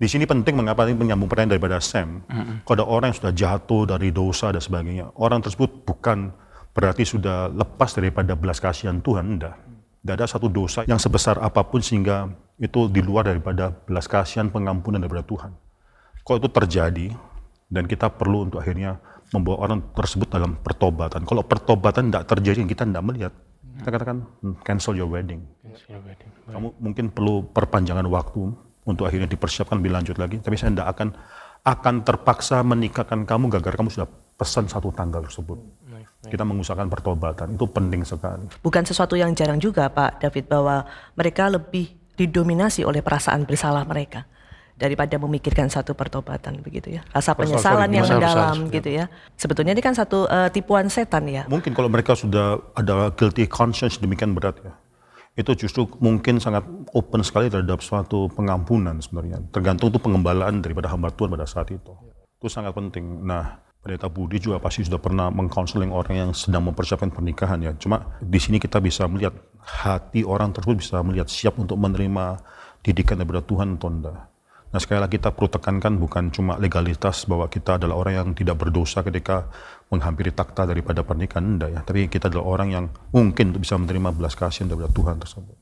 Di 0.02 0.10
sini 0.10 0.26
penting 0.26 0.58
mengapa 0.58 0.82
ini 0.90 0.98
menyambung 0.98 1.30
pertanyaan 1.30 1.54
daripada 1.54 1.78
Sam. 1.78 2.26
Kalau 2.66 2.74
ada 2.74 2.86
orang 2.90 3.06
yang 3.14 3.18
sudah 3.22 3.30
jatuh 3.38 3.86
dari 3.86 4.10
dosa 4.10 4.50
dan 4.50 4.58
sebagainya, 4.58 5.14
orang 5.14 5.38
tersebut 5.38 5.86
bukan 5.86 6.34
berarti 6.74 7.06
sudah 7.06 7.46
lepas 7.54 7.94
daripada 7.94 8.34
belas 8.34 8.58
kasihan 8.58 8.98
Tuhan, 8.98 9.38
enggak. 9.38 9.54
Tidak 10.02 10.14
ada 10.18 10.26
satu 10.26 10.50
dosa 10.50 10.82
yang 10.90 10.98
sebesar 10.98 11.38
apa 11.38 11.62
pun 11.62 11.78
sehingga 11.78 12.26
itu 12.58 12.90
di 12.90 12.98
luar 12.98 13.30
daripada 13.30 13.70
belas 13.70 14.10
kasihan 14.10 14.50
pengampunan 14.50 14.98
daripada 14.98 15.22
Tuhan. 15.22 15.54
Kalau 16.26 16.38
itu 16.42 16.50
terjadi 16.50 17.06
dan 17.70 17.86
kita 17.86 18.10
perlu 18.10 18.50
untuk 18.50 18.58
akhirnya 18.58 18.98
membawa 19.32 19.70
orang 19.70 19.80
tersebut 19.96 20.28
dalam 20.28 20.58
pertobatan. 20.60 21.24
Kalau 21.24 21.42
pertobatan 21.46 22.12
tidak 22.12 22.28
terjadi, 22.28 22.66
kita 22.66 22.82
tidak 22.84 23.04
melihat. 23.06 23.32
Kita 23.80 23.88
katakan 23.88 24.26
"Hmm, 24.44 24.54
cancel 24.60 24.94
your 24.94 25.08
wedding. 25.08 25.42
Kamu 26.50 26.76
mungkin 26.76 27.08
perlu 27.08 27.48
perpanjangan 27.50 28.04
waktu 28.10 28.52
untuk 28.84 29.08
akhirnya 29.08 29.30
dipersiapkan 29.30 29.80
lebih 29.80 29.94
lanjut 29.94 30.16
lagi. 30.20 30.42
Tapi 30.42 30.54
saya 30.58 30.74
tidak 30.74 30.88
akan 30.92 31.08
akan 31.62 31.94
terpaksa 32.02 32.58
menikahkan 32.66 33.22
kamu 33.22 33.46
gara-gara 33.46 33.78
kamu 33.78 33.90
sudah 33.94 34.10
pesan 34.34 34.66
satu 34.66 34.90
tanggal 34.90 35.22
tersebut. 35.22 35.58
Kita 36.22 36.46
mengusahakan 36.46 36.86
pertobatan 36.86 37.58
itu 37.58 37.66
penting 37.66 38.06
sekali. 38.06 38.46
Bukan 38.62 38.86
sesuatu 38.86 39.18
yang 39.18 39.34
jarang 39.34 39.58
juga 39.58 39.90
Pak 39.90 40.22
David 40.22 40.46
bahwa 40.46 40.86
mereka 41.18 41.50
lebih 41.50 41.90
didominasi 42.14 42.86
oleh 42.86 43.02
perasaan 43.02 43.42
bersalah 43.42 43.82
mereka 43.82 44.30
daripada 44.78 45.14
memikirkan 45.20 45.70
satu 45.70 45.94
pertobatan 45.94 46.58
begitu 46.62 46.98
ya. 46.98 47.02
Rasa 47.14 47.38
penyesalan 47.38 47.90
yang 47.92 48.06
sorry, 48.06 48.18
mendalam 48.18 48.56
besar, 48.66 48.74
gitu 48.74 48.90
ya. 48.90 49.04
Sebetulnya 49.38 49.72
ini 49.74 49.82
kan 49.84 49.94
satu 49.94 50.26
eh, 50.26 50.50
tipuan 50.50 50.90
setan 50.90 51.30
ya. 51.30 51.46
Mungkin 51.46 51.70
kalau 51.74 51.86
mereka 51.86 52.18
sudah 52.18 52.58
ada 52.74 53.14
guilty 53.14 53.46
conscience 53.46 53.98
demikian 53.98 54.34
berat 54.34 54.58
ya. 54.62 54.74
itu 55.32 55.64
justru 55.64 55.88
mungkin 55.96 56.36
sangat 56.44 56.60
open 56.92 57.24
sekali 57.24 57.48
terhadap 57.48 57.80
suatu 57.80 58.28
pengampunan 58.36 59.00
sebenarnya. 59.00 59.40
Tergantung 59.48 59.88
itu 59.88 59.96
pengembalaan 59.96 60.60
daripada 60.60 60.92
hamba 60.92 61.08
Tuhan 61.08 61.32
pada 61.32 61.48
saat 61.48 61.72
itu. 61.72 61.88
Itu 62.36 62.52
sangat 62.52 62.76
penting. 62.76 63.24
Nah, 63.24 63.61
Pendeta 63.82 64.06
Budi 64.06 64.38
juga 64.38 64.62
pasti 64.62 64.86
sudah 64.86 65.02
pernah 65.02 65.26
mengkonseling 65.34 65.90
orang 65.90 66.14
yang 66.14 66.30
sedang 66.30 66.70
mempersiapkan 66.70 67.10
pernikahan 67.10 67.58
ya. 67.58 67.74
Cuma 67.74 68.14
di 68.22 68.38
sini 68.38 68.62
kita 68.62 68.78
bisa 68.78 69.10
melihat 69.10 69.34
hati 69.58 70.22
orang 70.22 70.54
tersebut 70.54 70.78
bisa 70.78 71.02
melihat 71.02 71.26
siap 71.26 71.58
untuk 71.58 71.74
menerima 71.82 72.38
didikan 72.78 73.18
daripada 73.18 73.42
Tuhan 73.42 73.74
atau 73.74 73.90
enggak. 73.90 74.18
Nah 74.70 74.78
sekali 74.78 75.02
lagi 75.02 75.18
kita 75.18 75.34
perlu 75.34 75.50
tekankan 75.50 75.98
bukan 75.98 76.30
cuma 76.30 76.62
legalitas 76.62 77.26
bahwa 77.26 77.50
kita 77.50 77.82
adalah 77.82 77.98
orang 77.98 78.14
yang 78.22 78.28
tidak 78.38 78.54
berdosa 78.62 79.02
ketika 79.02 79.50
menghampiri 79.90 80.30
takhta 80.30 80.62
daripada 80.62 81.02
pernikahan, 81.02 81.42
enggak 81.42 81.70
ya. 81.74 81.80
Tapi 81.82 82.06
kita 82.06 82.30
adalah 82.30 82.46
orang 82.46 82.68
yang 82.70 82.84
mungkin 83.10 83.50
untuk 83.50 83.66
bisa 83.66 83.74
menerima 83.82 84.14
belas 84.14 84.38
kasihan 84.38 84.70
daripada 84.70 84.94
Tuhan 84.94 85.18
tersebut. 85.18 85.56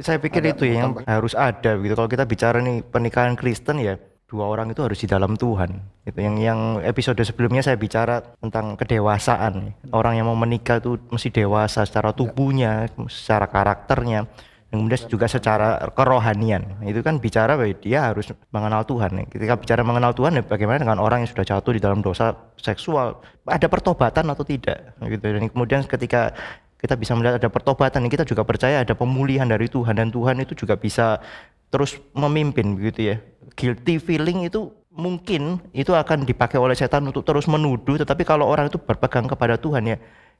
Saya 0.00 0.16
pikir 0.16 0.40
ada 0.40 0.56
itu 0.56 0.64
ya 0.64 0.88
yang 0.88 1.04
harus 1.04 1.36
ada 1.36 1.76
gitu. 1.76 1.92
Kalau 1.92 2.08
kita 2.08 2.24
bicara 2.24 2.64
nih 2.64 2.80
pernikahan 2.80 3.36
Kristen 3.36 3.76
ya 3.84 4.00
dua 4.28 4.44
orang 4.44 4.68
itu 4.70 4.84
harus 4.84 5.00
di 5.00 5.08
dalam 5.08 5.34
Tuhan. 5.34 5.80
Itu 6.04 6.20
yang 6.20 6.36
yang 6.36 6.60
episode 6.84 7.18
sebelumnya 7.24 7.64
saya 7.64 7.80
bicara 7.80 8.20
tentang 8.38 8.76
kedewasaan. 8.76 9.72
Orang 9.88 10.20
yang 10.20 10.28
mau 10.28 10.36
menikah 10.36 10.78
itu 10.78 11.00
mesti 11.08 11.32
dewasa 11.32 11.88
secara 11.88 12.12
tubuhnya, 12.12 12.92
secara 13.08 13.48
karakternya 13.48 14.28
kemudian 14.68 15.00
juga 15.08 15.24
secara 15.24 15.80
kerohanian. 15.96 16.84
Itu 16.84 17.00
kan 17.00 17.16
bicara 17.16 17.56
bahwa 17.56 17.72
dia 17.80 18.12
harus 18.12 18.28
mengenal 18.52 18.84
Tuhan. 18.84 19.24
Ketika 19.32 19.56
bicara 19.56 19.80
mengenal 19.80 20.12
Tuhan 20.12 20.36
ya 20.36 20.44
bagaimana 20.44 20.84
dengan 20.84 21.00
orang 21.00 21.24
yang 21.24 21.30
sudah 21.32 21.44
jatuh 21.48 21.72
di 21.72 21.80
dalam 21.80 22.04
dosa 22.04 22.36
seksual? 22.60 23.16
Ada 23.48 23.64
pertobatan 23.72 24.28
atau 24.28 24.44
tidak? 24.44 24.92
Gitu. 25.00 25.24
Dan 25.24 25.48
kemudian 25.48 25.80
ketika 25.88 26.36
kita 26.78 26.94
bisa 26.94 27.16
melihat 27.18 27.42
ada 27.42 27.50
pertobatan 27.50 28.06
kita 28.06 28.22
juga 28.22 28.46
percaya 28.46 28.86
ada 28.86 28.94
pemulihan 28.94 29.50
dari 29.50 29.66
Tuhan 29.66 29.98
dan 29.98 30.14
Tuhan 30.14 30.38
itu 30.38 30.54
juga 30.54 30.78
bisa 30.78 31.18
terus 31.68 32.00
memimpin 32.16 32.76
begitu 32.76 33.14
ya. 33.14 33.16
Guilty 33.58 33.98
feeling 33.98 34.46
itu 34.46 34.70
mungkin 34.94 35.62
itu 35.70 35.94
akan 35.94 36.26
dipakai 36.26 36.58
oleh 36.58 36.74
setan 36.74 37.06
untuk 37.06 37.22
terus 37.22 37.46
menuduh 37.46 37.94
tetapi 37.94 38.26
kalau 38.26 38.50
orang 38.50 38.66
itu 38.66 38.82
berpegang 38.82 39.30
kepada 39.30 39.54
Tuhan 39.54 39.94
ya 39.94 39.96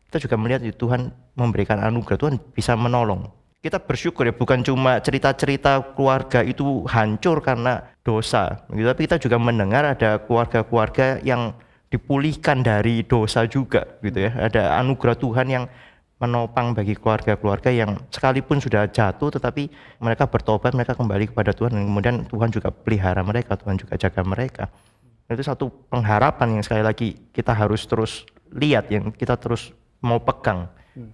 kita 0.08 0.24
juga 0.24 0.40
melihat 0.40 0.64
Tuhan 0.64 1.12
memberikan 1.36 1.84
anugerah 1.84 2.16
Tuhan 2.16 2.34
bisa 2.56 2.72
menolong. 2.72 3.28
Kita 3.60 3.76
bersyukur 3.76 4.24
ya 4.24 4.32
bukan 4.32 4.64
cuma 4.64 5.04
cerita-cerita 5.04 5.92
keluarga 5.92 6.40
itu 6.40 6.88
hancur 6.88 7.44
karena 7.44 7.92
dosa 8.00 8.64
gitu, 8.72 8.88
tapi 8.88 9.04
kita 9.04 9.20
juga 9.20 9.36
mendengar 9.36 9.84
ada 9.84 10.16
keluarga-keluarga 10.24 11.20
yang 11.20 11.52
dipulihkan 11.92 12.64
dari 12.64 13.04
dosa 13.04 13.44
juga 13.44 13.84
gitu 14.00 14.30
ya. 14.30 14.32
Ada 14.48 14.80
anugerah 14.80 15.16
Tuhan 15.20 15.46
yang 15.52 15.64
menopang 16.18 16.74
bagi 16.74 16.98
keluarga-keluarga 16.98 17.70
yang 17.70 17.94
sekalipun 18.10 18.58
sudah 18.58 18.90
jatuh 18.90 19.30
tetapi 19.30 19.70
mereka 20.02 20.26
bertobat 20.26 20.74
mereka 20.74 20.98
kembali 20.98 21.30
kepada 21.30 21.54
Tuhan 21.54 21.78
dan 21.78 21.84
kemudian 21.86 22.16
Tuhan 22.26 22.50
juga 22.50 22.74
pelihara 22.74 23.22
mereka 23.22 23.54
Tuhan 23.54 23.78
juga 23.78 23.94
jaga 23.94 24.22
mereka 24.26 24.66
itu 25.28 25.44
satu 25.44 25.70
pengharapan 25.92 26.58
yang 26.58 26.64
sekali 26.64 26.82
lagi 26.82 27.08
kita 27.30 27.54
harus 27.54 27.86
terus 27.86 28.26
lihat 28.50 28.90
yang 28.90 29.14
kita 29.14 29.38
terus 29.38 29.70
mau 30.02 30.18
pegang 30.18 30.66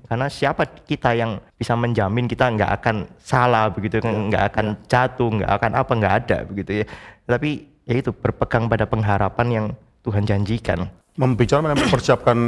karena 0.08 0.26
siapa 0.32 0.64
kita 0.64 1.12
yang 1.12 1.40
bisa 1.60 1.76
menjamin 1.76 2.24
kita 2.24 2.48
nggak 2.48 2.70
akan 2.80 2.96
salah 3.20 3.68
begitu, 3.68 4.00
ya. 4.00 4.08
nggak 4.08 4.44
akan 4.52 4.66
ya. 4.72 4.76
jatuh, 4.88 5.30
nggak 5.40 5.50
akan 5.60 5.70
apa 5.76 5.92
nggak 5.92 6.14
ada 6.24 6.38
begitu 6.48 6.70
ya. 6.84 6.86
Tapi 7.28 7.50
ya 7.84 7.94
itu 8.00 8.10
berpegang 8.12 8.68
pada 8.68 8.88
pengharapan 8.88 9.46
yang 9.52 9.66
Tuhan 10.04 10.24
janjikan. 10.24 10.88
Membicara 11.14 11.78
mempersiapkan 11.78 12.38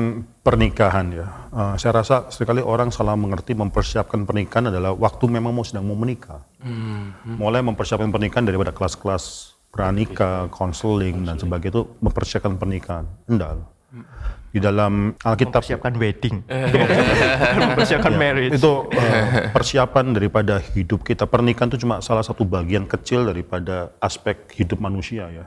pernikahan 0.42 1.06
ya, 1.14 1.26
uh, 1.54 1.74
saya 1.78 2.02
rasa 2.02 2.26
sekali 2.34 2.58
orang 2.58 2.90
salah 2.90 3.14
mengerti 3.14 3.54
mempersiapkan 3.54 4.26
pernikahan 4.26 4.74
adalah 4.74 4.90
waktu 4.90 5.30
memang 5.30 5.54
mau 5.54 5.62
sedang 5.62 5.86
mau 5.86 5.94
menikah. 5.94 6.42
Hmm. 6.58 7.14
Mulai 7.38 7.62
mempersiapkan 7.62 8.10
pernikahan 8.10 8.42
daripada 8.42 8.74
kelas-kelas 8.74 9.54
pranikah, 9.70 10.50
konseling 10.50 11.22
dan 11.22 11.38
sebagainya 11.38 11.78
itu 11.78 11.82
mempersiapkan 12.02 12.58
pernikahan. 12.58 13.06
Enggak 13.30 13.62
di 14.56 14.64
dalam 14.64 15.12
Alkitab 15.20 15.60
mempersiapkan 15.60 15.92
wedding. 16.00 16.36
Mempersiapkan 17.60 18.12
ya, 18.16 18.18
marriage. 18.18 18.56
itu 18.56 18.72
uh, 18.88 19.52
persiapan 19.52 20.16
daripada 20.16 20.56
hidup 20.72 21.04
kita. 21.04 21.28
Pernikahan 21.28 21.68
itu 21.68 21.84
cuma 21.84 22.00
salah 22.00 22.24
satu 22.24 22.48
bagian 22.48 22.88
kecil 22.88 23.28
daripada 23.28 23.92
aspek 24.00 24.48
hidup 24.56 24.80
manusia 24.80 25.28
ya. 25.28 25.44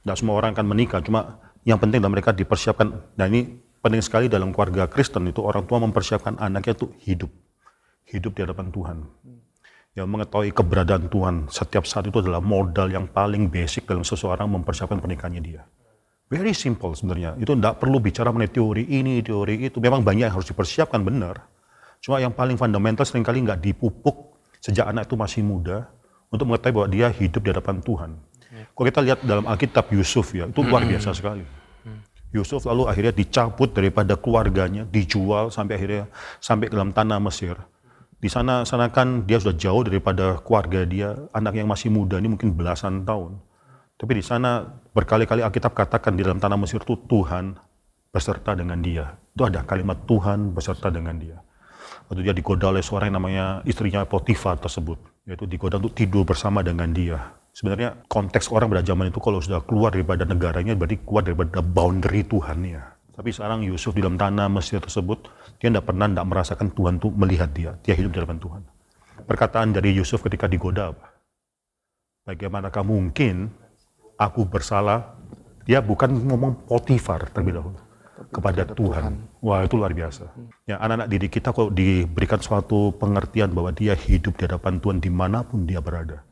Tidak 0.00 0.16
semua 0.16 0.40
orang 0.40 0.56
akan 0.56 0.66
menikah 0.72 1.04
cuma 1.04 1.36
yang 1.66 1.82
penting 1.82 1.98
dalam 1.98 2.14
mereka 2.14 2.30
dipersiapkan 2.30 3.18
dan 3.18 3.26
ini 3.34 3.58
penting 3.82 4.00
sekali 4.00 4.30
dalam 4.30 4.54
keluarga 4.54 4.86
Kristen 4.86 5.26
itu 5.26 5.42
orang 5.42 5.66
tua 5.66 5.82
mempersiapkan 5.82 6.38
anaknya 6.38 6.78
itu 6.78 6.86
hidup 7.02 7.30
hidup 8.06 8.32
di 8.38 8.40
hadapan 8.46 8.70
Tuhan 8.70 8.96
yang 9.96 10.12
mengetahui 10.12 10.52
keberadaan 10.52 11.08
Tuhan 11.08 11.34
setiap 11.48 11.88
saat 11.88 12.04
itu 12.04 12.20
adalah 12.20 12.44
modal 12.44 12.92
yang 12.92 13.08
paling 13.08 13.48
basic 13.48 13.88
dalam 13.88 14.04
seseorang 14.04 14.44
mempersiapkan 14.44 15.00
pernikahannya 15.00 15.40
dia. 15.40 15.64
Very 16.28 16.52
simple 16.52 16.92
sebenarnya. 16.92 17.32
Itu 17.40 17.56
tidak 17.56 17.80
perlu 17.80 17.96
bicara 17.96 18.28
mengenai 18.28 18.52
teori 18.52 18.84
ini, 18.92 19.24
teori 19.24 19.72
itu. 19.72 19.80
Memang 19.80 20.04
banyak 20.04 20.28
yang 20.28 20.36
harus 20.36 20.52
dipersiapkan 20.52 21.00
benar. 21.00 21.48
Cuma 22.04 22.20
yang 22.20 22.36
paling 22.36 22.60
fundamental 22.60 23.08
sering 23.08 23.24
kali 23.24 23.40
nggak 23.40 23.64
dipupuk 23.64 24.36
sejak 24.60 24.84
anak 24.84 25.08
itu 25.08 25.16
masih 25.16 25.40
muda 25.40 25.88
untuk 26.28 26.52
mengetahui 26.52 26.76
bahwa 26.76 26.88
dia 26.92 27.08
hidup 27.08 27.40
di 27.40 27.50
hadapan 27.56 27.80
Tuhan. 27.80 28.10
Ya. 28.52 28.64
Kalau 28.68 28.84
kita 28.84 29.00
lihat 29.00 29.18
dalam 29.24 29.48
Alkitab 29.48 29.88
Yusuf 29.96 30.36
ya, 30.36 30.44
itu 30.44 30.60
luar 30.60 30.84
biasa 30.84 31.16
sekali. 31.16 31.46
Yusuf 32.34 32.66
lalu 32.66 32.90
akhirnya 32.90 33.14
dicabut 33.14 33.70
daripada 33.70 34.18
keluarganya, 34.18 34.86
dijual 34.88 35.52
sampai 35.54 35.78
akhirnya 35.78 36.04
sampai 36.42 36.66
ke 36.70 36.74
dalam 36.74 36.90
tanah 36.90 37.22
Mesir. 37.22 37.54
Di 38.16 38.32
sana 38.32 38.64
sana 38.64 38.88
kan 38.90 39.28
dia 39.28 39.38
sudah 39.38 39.54
jauh 39.54 39.84
daripada 39.84 40.40
keluarga 40.42 40.82
dia, 40.88 41.14
anak 41.36 41.54
yang 41.60 41.68
masih 41.68 41.92
muda 41.92 42.16
ini 42.18 42.32
mungkin 42.32 42.56
belasan 42.56 43.06
tahun. 43.06 43.38
Tapi 43.96 44.12
di 44.20 44.24
sana 44.24 44.64
berkali-kali 44.92 45.40
Alkitab 45.40 45.72
katakan 45.72 46.16
di 46.16 46.24
dalam 46.24 46.36
tanah 46.36 46.58
Mesir 46.60 46.84
itu 46.84 47.00
Tuhan 47.08 47.56
beserta 48.12 48.52
dengan 48.52 48.80
dia. 48.80 49.16
Itu 49.32 49.48
ada 49.48 49.64
kalimat 49.64 50.04
Tuhan 50.04 50.52
beserta 50.52 50.92
dengan 50.92 51.16
dia. 51.16 51.40
Waktu 52.08 52.22
dia 52.22 52.34
digoda 52.36 52.70
oleh 52.70 52.84
seorang 52.84 53.10
yang 53.10 53.18
namanya 53.20 53.46
istrinya 53.64 54.04
Potifar 54.04 54.60
tersebut. 54.60 55.00
Yaitu 55.24 55.48
digoda 55.48 55.80
untuk 55.80 55.96
tidur 55.96 56.24
bersama 56.28 56.60
dengan 56.60 56.92
dia. 56.92 57.34
Sebenarnya 57.56 58.04
konteks 58.04 58.52
orang 58.52 58.68
pada 58.68 58.84
zaman 58.84 59.08
itu 59.08 59.16
kalau 59.16 59.40
sudah 59.40 59.64
keluar 59.64 59.88
daripada 59.88 60.28
negaranya 60.28 60.76
berarti 60.76 61.00
keluar 61.00 61.24
daripada 61.24 61.64
boundary 61.64 62.20
Tuhan 62.28 62.60
ya. 62.68 62.84
Tapi 63.16 63.32
sekarang 63.32 63.64
Yusuf 63.64 63.96
di 63.96 64.04
dalam 64.04 64.20
tanah 64.20 64.52
Mesir 64.52 64.76
tersebut, 64.76 65.24
dia 65.56 65.72
tidak 65.72 65.88
pernah 65.88 66.04
tidak 66.04 66.26
merasakan 66.28 66.68
Tuhan 66.76 67.00
itu 67.00 67.08
melihat 67.16 67.48
dia. 67.56 67.72
Dia 67.80 67.96
hidup 67.96 68.12
di 68.12 68.18
hadapan 68.20 68.36
Tuhan. 68.44 68.62
Perkataan 69.24 69.72
dari 69.72 69.96
Yusuf 69.96 70.20
ketika 70.20 70.44
digoda 70.44 70.92
apa? 70.92 71.16
Bagaimanakah 72.28 72.84
mungkin 72.84 73.48
aku 74.20 74.44
bersalah, 74.44 75.16
dia 75.64 75.80
bukan 75.80 76.12
ngomong 76.12 76.68
Potifar 76.68 77.32
terlebih 77.32 77.56
dahulu 77.56 77.80
kepada 78.36 78.68
Tuhan. 78.68 78.76
Tuhan. 78.76 79.04
Wah 79.40 79.64
itu 79.64 79.80
luar 79.80 79.96
biasa. 79.96 80.28
Ya 80.68 80.76
anak-anak 80.76 81.08
didik 81.08 81.40
kita 81.40 81.56
kalau 81.56 81.72
diberikan 81.72 82.36
suatu 82.36 82.92
pengertian 83.00 83.48
bahwa 83.56 83.72
dia 83.72 83.96
hidup 83.96 84.36
di 84.36 84.44
hadapan 84.44 84.76
Tuhan 84.76 85.00
di 85.00 85.08
mana 85.08 85.40
pun 85.40 85.64
dia 85.64 85.80
berada. 85.80 86.25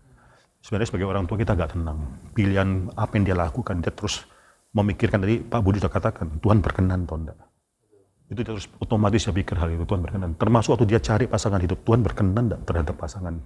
Sebenarnya 0.64 0.88
sebagai 0.88 1.04
orang 1.12 1.28
tua 1.28 1.36
kita 1.36 1.52
gak 1.52 1.76
tenang. 1.76 2.00
Pilihan 2.32 2.88
apa 2.96 3.20
yang 3.20 3.24
dia 3.28 3.36
lakukan, 3.36 3.84
dia 3.84 3.92
terus 3.92 4.24
memikirkan 4.72 5.20
tadi 5.20 5.44
Pak 5.44 5.60
Budi 5.60 5.76
sudah 5.76 5.92
katakan, 5.92 6.40
Tuhan 6.40 6.64
berkenan 6.64 7.04
atau 7.04 7.20
enggak. 7.20 7.36
Itu 8.32 8.40
dia 8.40 8.56
terus 8.56 8.64
otomatis 8.80 9.28
dia 9.28 9.36
pikir 9.36 9.60
hal 9.60 9.76
itu, 9.76 9.84
Tuhan 9.84 10.00
berkenan. 10.00 10.40
Termasuk 10.40 10.72
waktu 10.72 10.88
dia 10.88 11.04
cari 11.04 11.28
pasangan 11.28 11.60
hidup, 11.60 11.84
Tuhan 11.84 12.00
berkenan 12.00 12.48
enggak 12.48 12.60
terhadap 12.64 12.96
pasangan. 12.96 13.36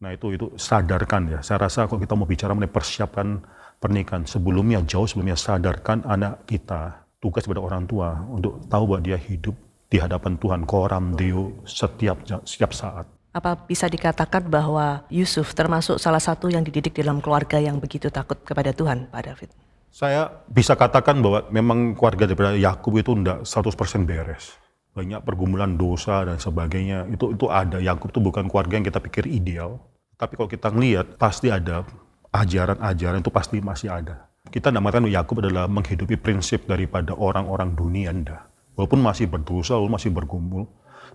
Nah 0.00 0.10
itu 0.16 0.32
itu 0.32 0.46
sadarkan 0.56 1.22
ya. 1.28 1.38
Saya 1.44 1.68
rasa 1.68 1.84
kalau 1.86 2.00
kita 2.00 2.16
mau 2.16 2.24
bicara 2.24 2.56
mengenai 2.56 2.72
persiapan 2.72 3.38
pernikahan 3.78 4.24
sebelumnya 4.26 4.82
jauh 4.82 5.06
sebelumnya 5.06 5.38
sadarkan 5.38 6.02
anak 6.08 6.48
kita 6.48 7.06
tugas 7.22 7.46
kepada 7.46 7.62
orang 7.62 7.86
tua 7.86 8.18
untuk 8.26 8.64
tahu 8.66 8.82
bahwa 8.90 9.00
dia 9.04 9.14
hidup 9.14 9.54
di 9.86 10.02
hadapan 10.02 10.34
Tuhan 10.40 10.66
koram 10.66 11.14
deo 11.14 11.62
setiap 11.62 12.26
setiap 12.42 12.74
saat. 12.74 13.06
Apa 13.32 13.56
bisa 13.64 13.88
dikatakan 13.88 14.44
bahwa 14.52 15.08
Yusuf 15.08 15.56
termasuk 15.56 15.96
salah 15.96 16.20
satu 16.20 16.52
yang 16.52 16.60
dididik 16.60 16.92
dalam 17.00 17.24
keluarga 17.24 17.56
yang 17.56 17.80
begitu 17.80 18.12
takut 18.12 18.36
kepada 18.44 18.76
Tuhan, 18.76 19.08
Pak 19.08 19.22
David? 19.24 19.50
Saya 19.88 20.28
bisa 20.52 20.76
katakan 20.76 21.20
bahwa 21.24 21.48
memang 21.48 21.96
keluarga 21.96 22.28
daripada 22.28 22.52
Yakub 22.52 22.92
itu 23.00 23.16
tidak 23.16 23.48
100% 23.48 24.04
beres. 24.04 24.52
Banyak 24.92 25.24
pergumulan 25.24 25.80
dosa 25.80 26.28
dan 26.28 26.36
sebagainya. 26.36 27.08
Itu 27.08 27.32
itu 27.32 27.48
ada. 27.48 27.80
Yakub 27.80 28.12
itu 28.12 28.20
bukan 28.20 28.52
keluarga 28.52 28.76
yang 28.76 28.84
kita 28.84 29.00
pikir 29.00 29.24
ideal. 29.24 29.80
Tapi 30.20 30.36
kalau 30.36 30.52
kita 30.52 30.68
ngelihat 30.68 31.16
pasti 31.16 31.48
ada 31.48 31.88
ajaran-ajaran 32.36 33.24
itu 33.24 33.32
pasti 33.32 33.64
masih 33.64 33.88
ada. 33.96 34.28
Kita 34.52 34.68
namakan 34.68 35.08
Yakub 35.08 35.40
adalah 35.40 35.72
menghidupi 35.72 36.20
prinsip 36.20 36.68
daripada 36.68 37.16
orang-orang 37.16 37.72
dunia 37.72 38.12
anda. 38.12 38.44
Walaupun 38.76 39.00
masih 39.00 39.28
berdosa, 39.28 39.76
walaupun 39.80 39.96
masih 39.96 40.12
bergumul, 40.12 40.68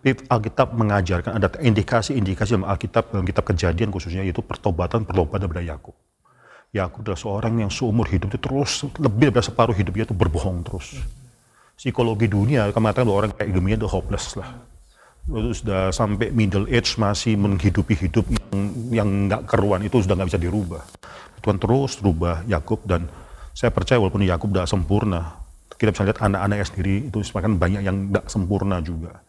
Alkitab 0.05 0.77
mengajarkan 0.77 1.41
ada 1.41 1.49
indikasi-indikasi 1.57 2.53
dalam 2.55 2.69
Alkitab 2.69 3.12
dalam 3.12 3.25
kitab 3.25 3.43
kejadian 3.49 3.89
khususnya 3.89 4.21
yaitu 4.21 4.45
pertobatan 4.45 5.03
pertobatan 5.03 5.49
daripada 5.49 5.65
Yakub. 5.65 5.95
Yakub 6.75 7.01
adalah 7.01 7.19
seorang 7.19 7.53
yang 7.65 7.71
seumur 7.71 8.05
hidup 8.05 8.29
itu 8.29 8.39
terus 8.39 8.86
lebih 8.99 9.33
dari 9.33 9.41
separuh 9.41 9.73
hidupnya 9.73 10.05
itu 10.05 10.15
berbohong 10.15 10.62
terus. 10.67 10.99
Psikologi 11.77 12.29
dunia 12.29 12.69
kematian 12.73 13.05
bahwa 13.10 13.17
orang 13.25 13.31
kayak 13.33 13.49
gini 13.53 13.73
itu 13.73 13.88
hopeless 13.89 14.38
lah. 14.38 14.49
itu 15.27 15.60
sudah 15.60 15.91
sampai 15.91 16.31
middle 16.31 16.71
age 16.71 16.95
masih 16.95 17.36
menghidupi 17.36 17.99
hidup 17.99 18.23
yang 18.31 18.47
yang 18.95 19.10
nggak 19.27 19.43
keruan 19.43 19.83
itu 19.83 19.99
sudah 19.99 20.15
nggak 20.15 20.29
bisa 20.31 20.39
dirubah. 20.39 20.83
Tuhan 21.43 21.60
terus 21.60 21.99
rubah 21.99 22.47
Yakub 22.47 22.79
dan 22.88 23.12
saya 23.51 23.75
percaya 23.75 23.99
walaupun 23.99 24.23
Yakub 24.23 24.55
tidak 24.55 24.71
sempurna, 24.71 25.36
kita 25.75 25.91
bisa 25.91 26.07
lihat 26.07 26.23
anak-anaknya 26.23 26.65
sendiri 26.65 26.95
itu 27.12 27.19
semakin 27.27 27.60
banyak 27.60 27.81
yang 27.83 27.97
tidak 28.07 28.25
sempurna 28.31 28.79
juga. 28.79 29.19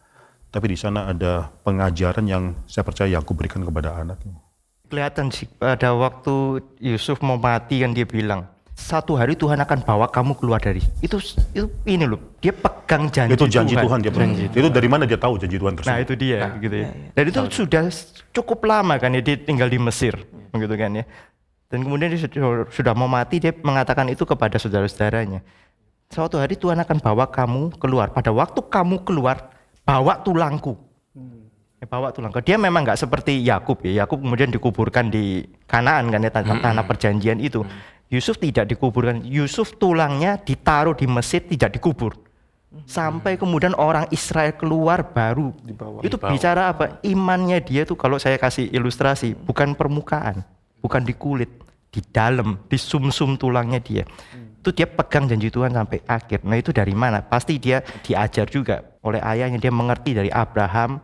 Tapi 0.48 0.66
di 0.72 0.78
sana 0.80 1.12
ada 1.12 1.52
pengajaran 1.62 2.24
yang 2.24 2.56
saya 2.64 2.84
percaya 2.84 3.20
Yakub 3.20 3.36
berikan 3.36 3.60
kepada 3.60 4.00
anaknya. 4.00 4.40
Kelihatan 4.88 5.28
sih 5.28 5.44
pada 5.44 5.92
waktu 5.92 6.64
Yusuf 6.80 7.20
mau 7.20 7.36
mati 7.36 7.84
kan 7.84 7.92
dia 7.92 8.08
bilang, 8.08 8.48
satu 8.72 9.18
hari 9.18 9.36
Tuhan 9.36 9.60
akan 9.60 9.84
bawa 9.84 10.06
kamu 10.08 10.38
keluar 10.38 10.62
dari 10.62 10.80
itu 11.02 11.18
itu 11.50 11.66
ini 11.84 12.06
loh 12.06 12.38
dia 12.38 12.54
pegang 12.54 13.10
janji 13.10 13.34
itu 13.34 13.44
janji 13.50 13.74
Tuhan, 13.74 13.84
Tuhan 13.90 14.00
dia 14.00 14.12
janji 14.14 14.44
itu 14.48 14.68
dari 14.70 14.88
mana 14.88 15.02
dia 15.02 15.18
tahu 15.18 15.34
janji 15.34 15.58
Tuhan 15.58 15.74
tersebut? 15.76 15.92
Nah 15.92 16.00
itu 16.00 16.14
dia 16.14 16.38
gitu 16.62 16.76
ya. 16.86 16.88
dan 17.12 17.24
itu 17.26 17.40
sudah 17.50 17.84
cukup 18.32 18.62
lama 18.64 18.94
kan 18.96 19.10
ya 19.12 19.20
dia 19.20 19.36
tinggal 19.36 19.66
di 19.66 19.76
Mesir 19.82 20.14
begitu 20.54 20.74
kan 20.78 20.94
ya. 20.94 21.04
Dan 21.68 21.84
kemudian 21.84 22.08
dia 22.08 22.16
sudah, 22.24 22.64
sudah 22.72 22.92
mau 22.96 23.10
mati 23.10 23.36
dia 23.36 23.52
mengatakan 23.52 24.08
itu 24.08 24.24
kepada 24.24 24.56
saudara-saudaranya. 24.56 25.44
Suatu 26.08 26.40
hari 26.40 26.56
Tuhan 26.56 26.80
akan 26.80 26.96
bawa 27.04 27.28
kamu 27.28 27.76
keluar. 27.76 28.08
Pada 28.08 28.32
waktu 28.32 28.56
kamu 28.64 29.04
keluar 29.04 29.52
bawa 29.88 30.20
tulangku. 30.20 30.76
Ya, 31.80 31.86
bawa 31.88 32.12
tulangku. 32.12 32.44
Dia 32.44 32.60
memang 32.60 32.84
nggak 32.84 33.00
seperti 33.00 33.40
Yakub 33.40 33.80
ya. 33.88 34.04
Yakub 34.04 34.20
kemudian 34.20 34.52
dikuburkan 34.52 35.08
di 35.08 35.48
Kanaan 35.64 36.12
kan 36.12 36.20
ya 36.20 36.28
tanah, 36.28 36.60
tanah 36.60 36.84
perjanjian 36.84 37.40
itu. 37.40 37.64
Yusuf 38.12 38.36
tidak 38.36 38.68
dikuburkan. 38.68 39.24
Yusuf 39.24 39.80
tulangnya 39.80 40.36
ditaruh 40.36 40.92
di 40.92 41.08
Mesir 41.08 41.48
tidak 41.48 41.80
dikubur. 41.80 42.20
Sampai 42.84 43.40
kemudian 43.40 43.72
orang 43.80 44.04
Israel 44.12 44.52
keluar 44.52 45.00
baru. 45.00 45.56
Dibawa. 45.64 46.04
itu 46.04 46.20
Dibawa. 46.20 46.30
bicara 46.36 46.62
apa? 46.68 46.84
Imannya 47.00 47.64
dia 47.64 47.88
tuh 47.88 47.96
kalau 47.96 48.20
saya 48.20 48.36
kasih 48.36 48.68
ilustrasi 48.68 49.32
bukan 49.32 49.72
permukaan 49.72 50.44
bukan 50.84 51.02
di 51.02 51.16
kulit 51.16 51.48
di 51.88 52.04
dalam 52.12 52.60
di 52.68 52.76
sumsum 52.76 53.40
tulangnya 53.40 53.80
dia. 53.80 54.04
Itu 54.58 54.74
dia 54.74 54.84
pegang 54.84 55.30
janji 55.30 55.48
Tuhan 55.48 55.72
sampai 55.72 56.04
akhir. 56.04 56.44
Nah 56.44 56.60
itu 56.60 56.74
dari 56.74 56.92
mana? 56.92 57.24
Pasti 57.24 57.56
dia 57.56 57.80
diajar 58.04 58.44
juga 58.52 58.84
oleh 59.08 59.20
ayahnya. 59.24 59.58
Dia 59.58 59.72
mengerti 59.72 60.12
dari 60.12 60.28
Abraham 60.28 61.00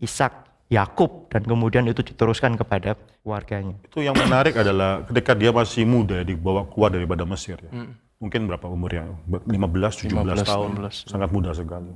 Ishak 0.00 0.46
Yakub 0.66 1.30
dan 1.30 1.46
kemudian 1.46 1.86
itu 1.86 2.02
diteruskan 2.02 2.58
kepada 2.58 2.98
keluarganya 3.22 3.78
itu 3.86 4.02
yang 4.02 4.18
menarik 4.18 4.58
adalah 4.58 5.06
ketika 5.06 5.38
dia 5.38 5.54
masih 5.54 5.86
muda 5.86 6.26
dibawa 6.26 6.66
keluar 6.66 6.90
daripada 6.90 7.22
Mesir 7.22 7.54
ya. 7.62 7.70
mungkin 8.18 8.50
berapa 8.50 8.66
umurnya 8.66 9.06
15 9.30 10.10
17 10.10 10.10
15, 10.10 10.42
tahun. 10.42 10.70
16. 10.90 11.06
sangat 11.06 11.30
muda 11.30 11.54
sekali. 11.54 11.94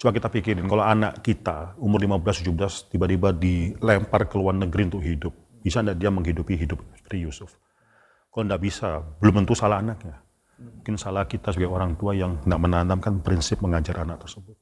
Coba 0.00 0.16
kita 0.16 0.28
pikirin 0.32 0.64
kalau 0.68 0.84
anak 0.84 1.24
kita 1.24 1.76
umur 1.80 2.00
15 2.04 2.44
17 2.44 2.92
tiba-tiba 2.92 3.32
dilempar 3.32 4.28
ke 4.28 4.36
luar 4.36 4.56
negeri 4.56 4.92
untuk 4.92 5.04
hidup 5.04 5.32
bisa 5.64 5.80
enggak 5.80 5.96
dia 6.00 6.10
menghidupi 6.12 6.60
hidup 6.60 6.80
seperti 7.00 7.24
Yusuf? 7.24 7.56
Kalau 8.28 8.44
enggak 8.44 8.60
bisa? 8.60 9.00
Belum 9.20 9.44
tentu 9.44 9.56
salah 9.56 9.80
anaknya. 9.80 10.20
Mungkin 10.60 11.00
salah 11.00 11.24
kita 11.24 11.56
sebagai 11.56 11.72
orang 11.72 11.96
tua 11.96 12.12
yang 12.12 12.36
tidak 12.44 12.60
menanamkan 12.60 13.24
prinsip 13.24 13.64
mengajar 13.64 14.04
anak 14.04 14.20
tersebut 14.28 14.59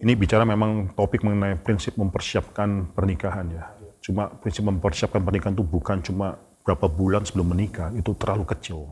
ini 0.00 0.12
bicara 0.16 0.48
memang 0.48 0.96
topik 0.96 1.20
mengenai 1.20 1.60
prinsip 1.60 1.96
mempersiapkan 2.00 2.96
pernikahan 2.96 3.46
ya. 3.52 3.64
Cuma 4.00 4.32
prinsip 4.32 4.64
mempersiapkan 4.64 5.20
pernikahan 5.20 5.52
itu 5.52 5.64
bukan 5.64 6.00
cuma 6.00 6.40
berapa 6.64 6.88
bulan 6.88 7.24
sebelum 7.28 7.52
menikah, 7.52 7.92
itu 7.92 8.16
terlalu 8.16 8.48
kecil. 8.48 8.88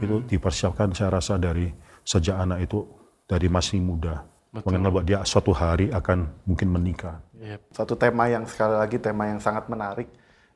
Itu 0.00 0.24
dipersiapkan 0.24 0.92
saya 0.92 1.20
rasa 1.20 1.40
dari 1.40 1.72
sejak 2.04 2.36
anak 2.36 2.68
itu 2.68 2.84
dari 3.24 3.48
masih 3.48 3.80
muda. 3.80 4.24
Mengenal 4.54 4.94
bahwa 4.94 5.04
dia 5.04 5.18
suatu 5.26 5.50
hari 5.50 5.90
akan 5.90 6.30
mungkin 6.46 6.68
menikah. 6.70 7.18
Yep. 7.40 7.74
Satu 7.74 7.94
tema 7.98 8.30
yang 8.30 8.46
sekali 8.46 8.76
lagi 8.78 8.96
tema 9.02 9.26
yang 9.26 9.42
sangat 9.42 9.66
menarik 9.66 10.06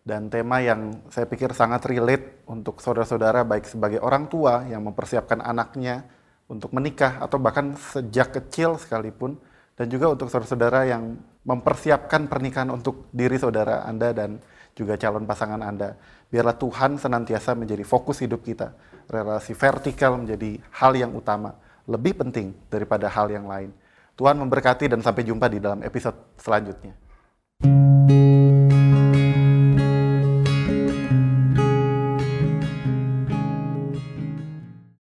dan 0.06 0.30
tema 0.30 0.62
yang 0.62 1.02
saya 1.10 1.26
pikir 1.26 1.50
sangat 1.50 1.82
relate 1.90 2.46
untuk 2.46 2.78
saudara-saudara 2.78 3.42
baik 3.42 3.66
sebagai 3.66 3.98
orang 4.00 4.30
tua 4.30 4.64
yang 4.70 4.86
mempersiapkan 4.86 5.42
anaknya 5.42 6.06
untuk 6.46 6.70
menikah 6.72 7.18
atau 7.20 7.36
bahkan 7.42 7.74
sejak 7.76 8.32
kecil 8.38 8.78
sekalipun 8.78 9.36
dan 9.78 9.86
juga 9.86 10.10
untuk 10.10 10.26
saudara-saudara 10.26 10.90
yang 10.90 11.14
mempersiapkan 11.46 12.26
pernikahan 12.26 12.74
untuk 12.74 13.06
diri 13.14 13.38
saudara 13.38 13.86
Anda 13.86 14.10
dan 14.10 14.42
juga 14.74 14.98
calon 14.98 15.22
pasangan 15.22 15.62
Anda. 15.62 15.94
Biarlah 16.28 16.58
Tuhan 16.58 16.98
senantiasa 16.98 17.54
menjadi 17.54 17.86
fokus 17.86 18.18
hidup 18.18 18.42
kita. 18.42 18.74
Relasi 19.06 19.54
vertikal 19.54 20.18
menjadi 20.18 20.58
hal 20.82 20.92
yang 20.98 21.14
utama, 21.14 21.54
lebih 21.86 22.20
penting 22.20 22.52
daripada 22.68 23.06
hal 23.08 23.30
yang 23.30 23.46
lain. 23.46 23.70
Tuhan 24.18 24.36
memberkati 24.36 24.90
dan 24.90 25.00
sampai 25.00 25.22
jumpa 25.22 25.46
di 25.46 25.62
dalam 25.62 25.80
episode 25.86 26.36
selanjutnya. 26.42 26.92